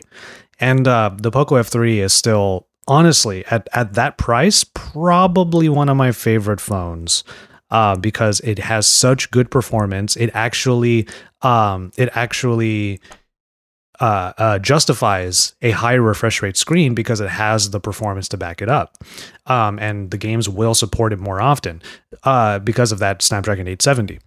[0.61, 5.97] And uh, the Poco F3 is still, honestly, at, at that price, probably one of
[5.97, 7.25] my favorite phones.
[7.73, 11.07] Uh, because it has such good performance, it actually,
[11.43, 13.01] um, it actually
[14.01, 18.63] uh, uh, justifies a high refresh rate screen because it has the performance to back
[18.63, 18.97] it up.
[19.47, 21.83] Um, and the games will support it more often
[22.25, 24.19] uh, because of that Snapdragon 870.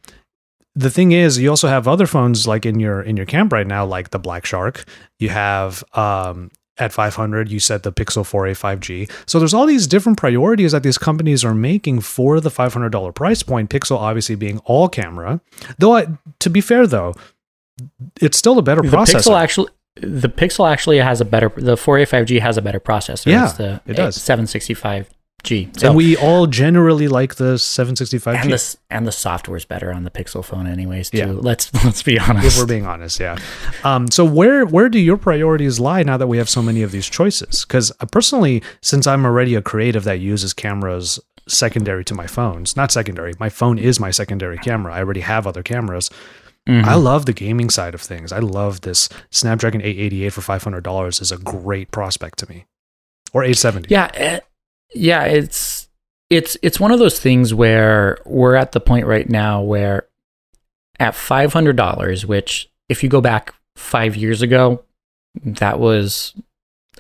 [0.76, 3.68] The thing is, you also have other phones like in your in your camp right
[3.68, 4.86] now, like the Black Shark.
[5.20, 9.12] You have um, at 500, you said the Pixel 4a 5G.
[9.30, 13.44] So there's all these different priorities that these companies are making for the $500 price
[13.44, 13.70] point.
[13.70, 15.40] Pixel obviously being all camera.
[15.78, 16.08] Though, I,
[16.40, 17.14] to be fair though,
[18.22, 19.16] it's still a better the processor.
[19.16, 23.28] pixel actually the pixel actually has a better the 4a 5g has a better processor
[23.28, 24.18] Yeah, it's the it does.
[24.18, 25.06] 765g
[25.78, 28.42] so and we all generally like the 765G.
[28.42, 31.10] and the and the software's better on the Pixel phone, anyways.
[31.10, 31.18] Too.
[31.18, 31.32] Yeah.
[31.32, 32.48] Let's let's be honest.
[32.48, 33.38] if we're being honest, yeah.
[33.84, 36.92] Um, so where where do your priorities lie now that we have so many of
[36.92, 37.66] these choices?
[37.66, 42.92] Because personally, since I'm already a creative that uses cameras secondary to my phones, not
[42.92, 44.94] secondary, my phone is my secondary camera.
[44.94, 46.10] I already have other cameras.
[46.68, 46.86] Mhm.
[46.86, 48.32] I love the gaming side of things.
[48.32, 52.66] I love this Snapdragon 888 for $500 is a great prospect to me.
[53.34, 53.90] Or 870.
[53.90, 54.40] yeah, eh,
[54.94, 55.24] yeah.
[55.24, 55.90] It's
[56.30, 60.08] it's it's one of those things where we're at the point right now where
[61.00, 64.84] at five hundred dollars, which if you go back five years ago,
[65.44, 66.34] that was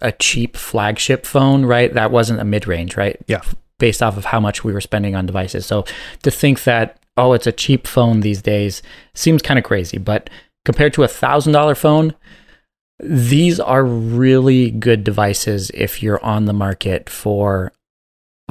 [0.02, 1.94] a cheap flagship phone, right?
[1.94, 3.22] That wasn't a mid range, right?
[3.28, 3.42] Yeah.
[3.78, 5.66] Based off of how much we were spending on devices.
[5.68, 5.86] So
[6.24, 8.82] to think that, oh, it's a cheap phone these days
[9.14, 9.98] seems kind of crazy.
[9.98, 10.30] But
[10.66, 12.14] compared to a thousand dollar phone,
[13.00, 17.72] these are really good devices if you're on the market for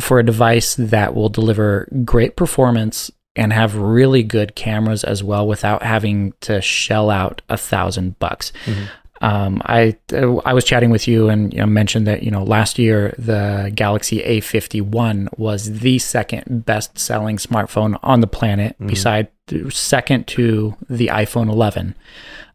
[0.01, 5.47] for a device that will deliver great performance and have really good cameras as well
[5.47, 8.53] without having to shell out a thousand bucks.
[8.67, 8.89] Mhm.
[9.23, 9.97] Um, I
[10.45, 13.71] I was chatting with you and you know, mentioned that you know last year the
[13.75, 18.89] Galaxy A51 was the second best selling smartphone on the planet, Mhm.
[18.89, 19.29] beside
[19.71, 21.95] second to the iPhone 11.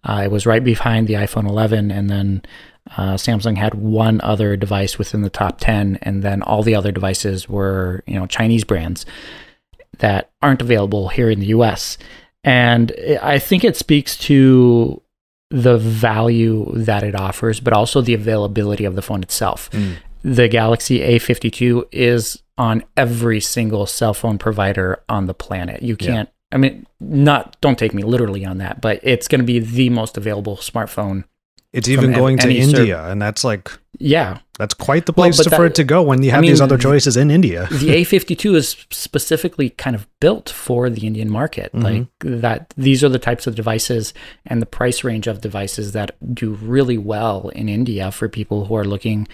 [0.03, 2.41] Uh, it was right behind the iPhone 11, and then
[2.97, 6.91] uh, Samsung had one other device within the top 10, and then all the other
[6.91, 9.05] devices were you know Chinese brands
[9.99, 11.97] that aren't available here in the US.
[12.43, 12.91] And
[13.21, 15.01] I think it speaks to
[15.49, 19.69] the value that it offers, but also the availability of the phone itself.
[19.71, 19.95] Mm.
[20.23, 25.81] the Galaxy A52 is on every single cell phone provider on the planet.
[25.83, 26.29] You can't.
[26.51, 29.89] I mean, not don't take me literally on that, but it's going to be the
[29.89, 31.25] most available smartphone.
[31.73, 35.55] It's even going to India, and that's like Yeah, that's quite the place but to,
[35.55, 37.67] for it to go when you I have these other choices in India.
[37.69, 41.71] the A52 is specifically kind of built for the Indian market.
[41.73, 41.83] Mhm.
[41.83, 42.07] Like
[42.41, 44.13] that, these are the types of devices
[44.45, 48.75] and the price range of devices that do really well in India for people who
[48.75, 49.27] are looking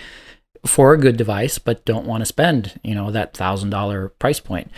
[0.65, 4.39] for a good device but don't want to spend, you know, that thousand dollar price
[4.39, 4.71] point.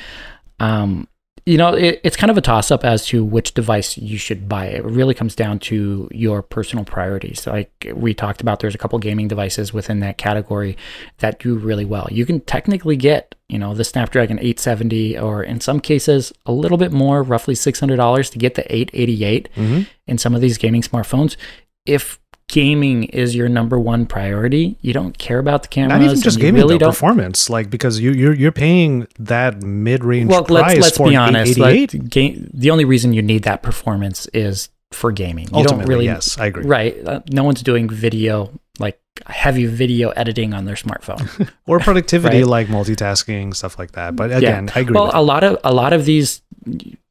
[0.59, 1.07] Um,
[1.45, 4.49] you know, it, it's kind of a toss up as to which device you should
[4.49, 4.65] buy.
[4.65, 7.45] It really comes down to your personal priorities.
[7.45, 10.75] Like we talked about, there's a couple gaming devices within that category
[11.19, 12.07] that do really well.
[12.09, 16.79] You can technically get, you know, the Snapdragon 870 or in some cases a little
[16.79, 21.35] bit more, roughly $600 to get the 888 hmm in some of these gaming smartphones.
[21.83, 22.19] If
[22.49, 25.99] gaming is your number one priority, you don't care about the cameras.
[25.99, 27.49] Not even just gaming, really though, performance.
[27.49, 31.15] Like because you you're you're paying that mid range well, price let's let's for be
[31.15, 31.57] honest.
[31.57, 35.45] Like, the only reason you need that performance is for gaming.
[35.49, 36.65] You Ultimately, don't really, yes, I agree.
[36.65, 36.95] right?
[37.05, 41.49] Uh, no one's doing video like heavy video editing on their smartphone.
[41.67, 42.47] Or productivity, Right.
[42.47, 44.15] like multitasking, stuff like that.
[44.15, 44.93] But again, I agree.
[44.93, 46.41] well, a lot of a lot of these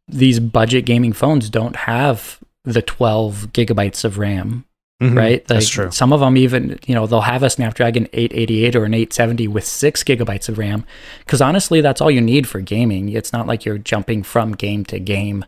[0.09, 4.65] these budget gaming phones don't have the 12 gigabytes of RAM,
[5.03, 5.47] Mhm, right?
[5.47, 5.91] That's true.
[5.91, 9.65] Some of them even, you know, they'll have a Snapdragon 888 or an 870 with
[9.65, 10.85] six gigabytes of RAM.
[11.21, 13.09] Because honestly, that's all you need for gaming.
[13.09, 15.45] It's not like you're jumping from game to game,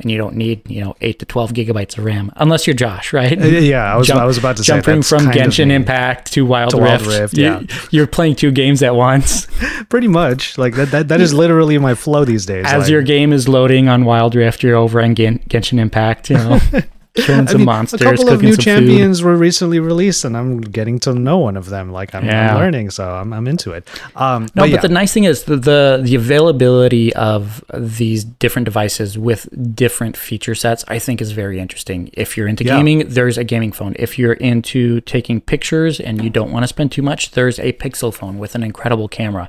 [0.00, 3.12] and you don't need, you know, eight to 12 gigabytes of RAM, unless you're Josh,
[3.14, 3.40] right?
[3.40, 5.70] Uh, Yeah, I was Jump- I was about to say Jumping that's from Genshin.
[5.70, 7.60] Impact to Wild To Wild Rift, Rift, You- yeah.
[7.90, 9.46] you're playing two games at once.
[9.88, 10.90] Pretty much, like that.
[10.90, 12.66] That, that is literally my flow these days.
[12.66, 16.28] As like, your game is loading on Wild Rift, you're over on Gen- Genshin Impact,
[16.28, 16.58] you know,
[17.14, 20.60] killing I mean, monsters, a couple of new some champions were recently released, and I'm
[20.60, 21.90] getting to know one of them.
[21.92, 22.54] Like I'm, Yeah.
[22.54, 23.88] I'm learning, so I'm, I'm into it.
[24.16, 24.80] Um, No, but, yeah.
[24.80, 30.54] the nice thing is the, the the availability of these different devices with different feature
[30.54, 32.10] sets, I think, is very interesting.
[32.14, 32.76] If you're into Yeah.
[32.78, 33.94] gaming, there's a gaming phone.
[33.98, 37.72] If you're into taking pictures and you don't want to spend too much, there's a
[37.74, 39.48] Pixel phone with an incredible camera.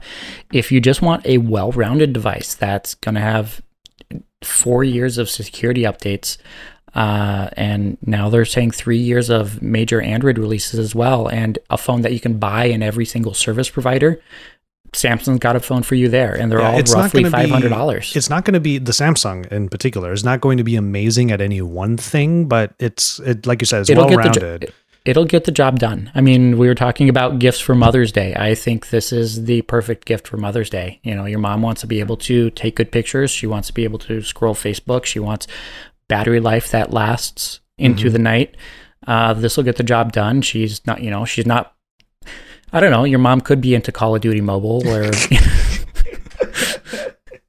[0.53, 3.61] If you just want a well-rounded device that's going to have
[4.43, 6.38] four years of security updates.
[6.96, 11.78] Uh, and now they're saying three years of major Android releases as well, and a
[11.78, 14.22] phone that you can buy in every single service provider.
[14.93, 18.16] Samsung's got a phone for you there, and they're Yeah, all roughly five hundred dollars.
[18.16, 21.32] it's not going to be the Samsung in particular is not going to be amazing
[21.32, 24.74] at any one thing, but it's it like you said, it's well rounded
[25.06, 26.12] it'll get the job done.
[26.16, 28.34] I mean, we were talking about gifts for Mother's Day.
[28.36, 31.00] I think this is the perfect gift for Mother's Day.
[31.04, 33.30] You know, your mom wants to be able to take good pictures.
[33.32, 35.06] She wants to be able to scroll Facebook.
[35.06, 35.48] She wants
[36.08, 38.14] battery life that lasts into Mhm.
[38.14, 38.56] the night.
[39.08, 40.41] Uh, this will get the job done.
[40.41, 41.74] She's not, you know, she's not.
[42.74, 43.03] I don't know.
[43.03, 45.12] Your mom could be into Call of Duty Mobile, where,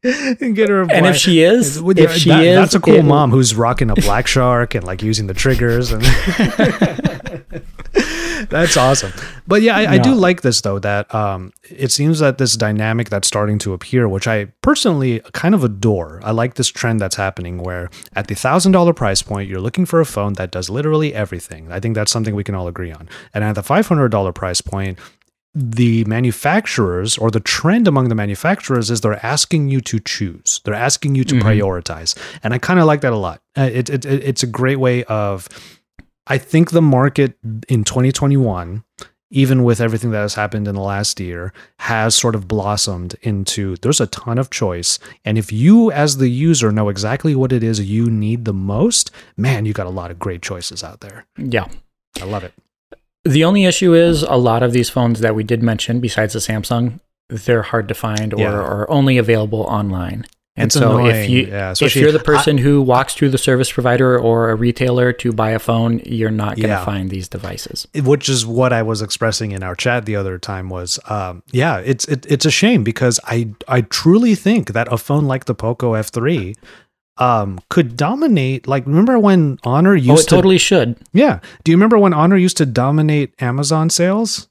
[0.02, 3.02] Get her a and if she is, if she that- is, that's a cool it-
[3.04, 6.02] mom who's rocking a black shark and like using the triggers and
[8.50, 9.12] that's awesome
[9.46, 13.08] but yeah I, I do like this though that um it seems that this dynamic
[13.10, 17.16] that's starting to appear which i personally kind of adore i like this trend that's
[17.16, 20.68] happening where at the thousand dollar price point you're looking for a phone that does
[20.70, 24.34] literally everything i think that's something we can all agree on and at the $500
[24.34, 24.98] price point
[25.58, 30.60] the manufacturers or the trend among the manufacturers is they're asking you to choose.
[30.64, 31.40] They're asking you to Mhm.
[31.42, 32.14] prioritize,
[32.44, 33.40] and I kind of like that a lot.
[33.56, 35.48] Uh, It, it, it it's a great way of.
[36.26, 37.36] I think the market
[37.68, 38.82] in 2021,
[39.30, 43.76] even with everything that has happened in the last year, has sort of blossomed into
[43.76, 47.62] there's a ton of choice, and if you as the user know exactly what it
[47.62, 51.26] is you need the most, man, you got a lot of great choices out there.
[51.38, 51.66] yeah.
[52.20, 52.54] I love it.
[53.24, 56.38] The only issue is a lot of these phones that we did mention, besides the
[56.38, 58.52] Samsung, they're hard to find or Yeah.
[58.52, 60.24] are only available online.
[60.58, 63.70] And It's so if you yeah, if you're the person who walks through the service
[63.70, 66.84] provider or a retailer to buy a phone, you're not going to Yeah.
[66.84, 67.86] find these devices.
[67.94, 71.78] which is what I was expressing in our chat the other time was um yeah
[71.84, 75.54] it's it, it's a shame because I I truly think that a phone like the
[75.54, 76.56] Poco F3
[77.18, 80.96] um could dominate like remember when Honor used Oh, it to totally should.
[81.12, 84.48] yeah do you remember when Honor used to dominate Amazon sales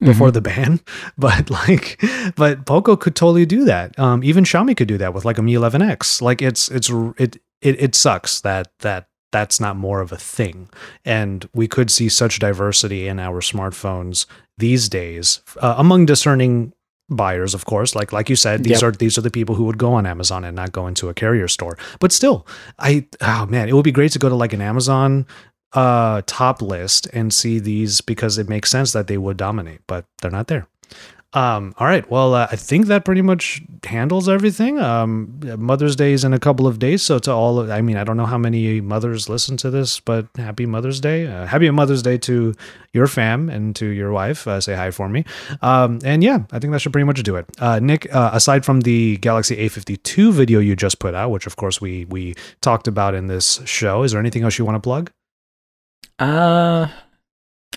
[0.00, 0.32] before Mhm.
[0.34, 0.80] the ban
[1.18, 2.00] but like
[2.36, 3.98] but Poco could totally do that.
[3.98, 7.36] Um even Xiaomi could do that with like a Mi 11X like it's it's it
[7.60, 10.68] it, it sucks that that that's not more of a thing.
[11.04, 14.24] And we could see such diversity in our smartphones
[14.56, 16.72] these days uh, among discerning
[17.10, 17.94] buyers of course.
[17.94, 18.82] Like like you said these Yep.
[18.82, 21.14] are these are the people who would go on Amazon and not go into a
[21.14, 21.76] carrier store.
[22.00, 22.46] But still
[22.78, 25.26] I oh man it would be great to go to like an Amazon
[25.72, 30.04] uh, top list and see these because it makes sense that they would dominate, but
[30.20, 30.66] they're not there.
[31.34, 32.10] Um, all right.
[32.10, 34.78] Well, uh, I think that pretty much handles everything.
[34.78, 37.98] Um, Mother's Day is in a couple of days, so to all, of, I mean,
[37.98, 41.26] I don't know how many mothers listen to this, but happy Mother's Day.
[41.26, 42.54] Uh, happy Mother's Day to
[42.94, 44.48] your fam and to your wife.
[44.48, 45.26] Uh, say hi for me.
[45.60, 47.44] Um, and yeah, I think that should pretty much do it.
[47.58, 51.56] Uh, Nick, uh, aside from the Galaxy A52 video you just put out, which of
[51.56, 54.80] course we we talked about in this show, is there anything else you want to
[54.80, 55.12] plug?
[56.18, 56.88] Uh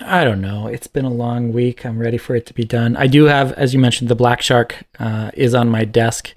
[0.04, 0.66] I don't know.
[0.68, 1.86] It's been a long week.
[1.86, 2.96] I'm ready for it to be done.
[2.98, 6.34] I do have, as you mentioned, the Black Shark uh, is on my desk.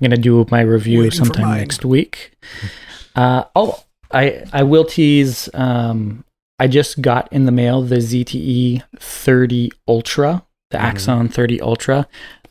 [0.00, 2.32] I'm gonna do my review Waiting sometime next week.
[3.16, 3.82] Uh, oh,
[4.12, 5.48] I I will tease.
[5.52, 6.24] Um,
[6.60, 10.82] I just got in the mail the ZTE 30 Ultra, the Mhm.
[10.82, 12.06] Axon 30 Ultra,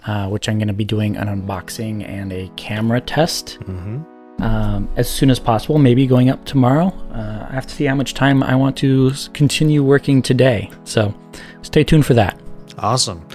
[0.06, 4.02] uh, which I'm gonna be doing an unboxing and a camera test Mm-hmm.
[4.40, 6.88] Um, as soon as possible, maybe going up tomorrow.
[7.12, 10.70] Uh, I have to see how much time I want to continue working today.
[10.84, 11.14] So
[11.62, 12.40] stay tuned for that.
[12.78, 13.28] Awesome.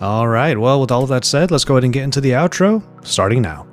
[0.00, 0.58] All right.
[0.58, 3.42] Well, with all of that said, let's go ahead and get into the outro, starting
[3.42, 3.66] now.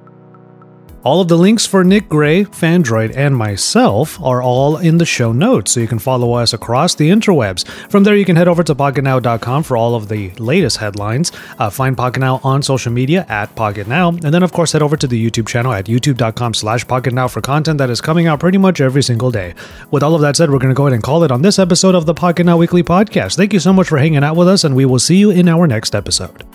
[1.03, 5.31] All of the links for Nick Gray, Phandroid, and myself are all in the show
[5.31, 7.67] notes, so you can follow us across the interwebs.
[7.89, 11.31] From there, you can head over to pocketnow.com for all of the latest headlines.
[11.57, 15.07] Uh, find PocketNow on social media at PocketNow, and then, of course, head over to
[15.07, 18.59] the YouTube channel at youtube.com slash Pocket Now for content that is coming out pretty
[18.59, 19.55] much every single day.
[19.89, 21.57] With all of that said, we're going to go ahead and call it on this
[21.57, 23.37] episode of the Pocket Now Weekly Podcast.
[23.37, 25.49] Thank you so much for hanging out with us, and we will see you in
[25.49, 26.45] our next episode.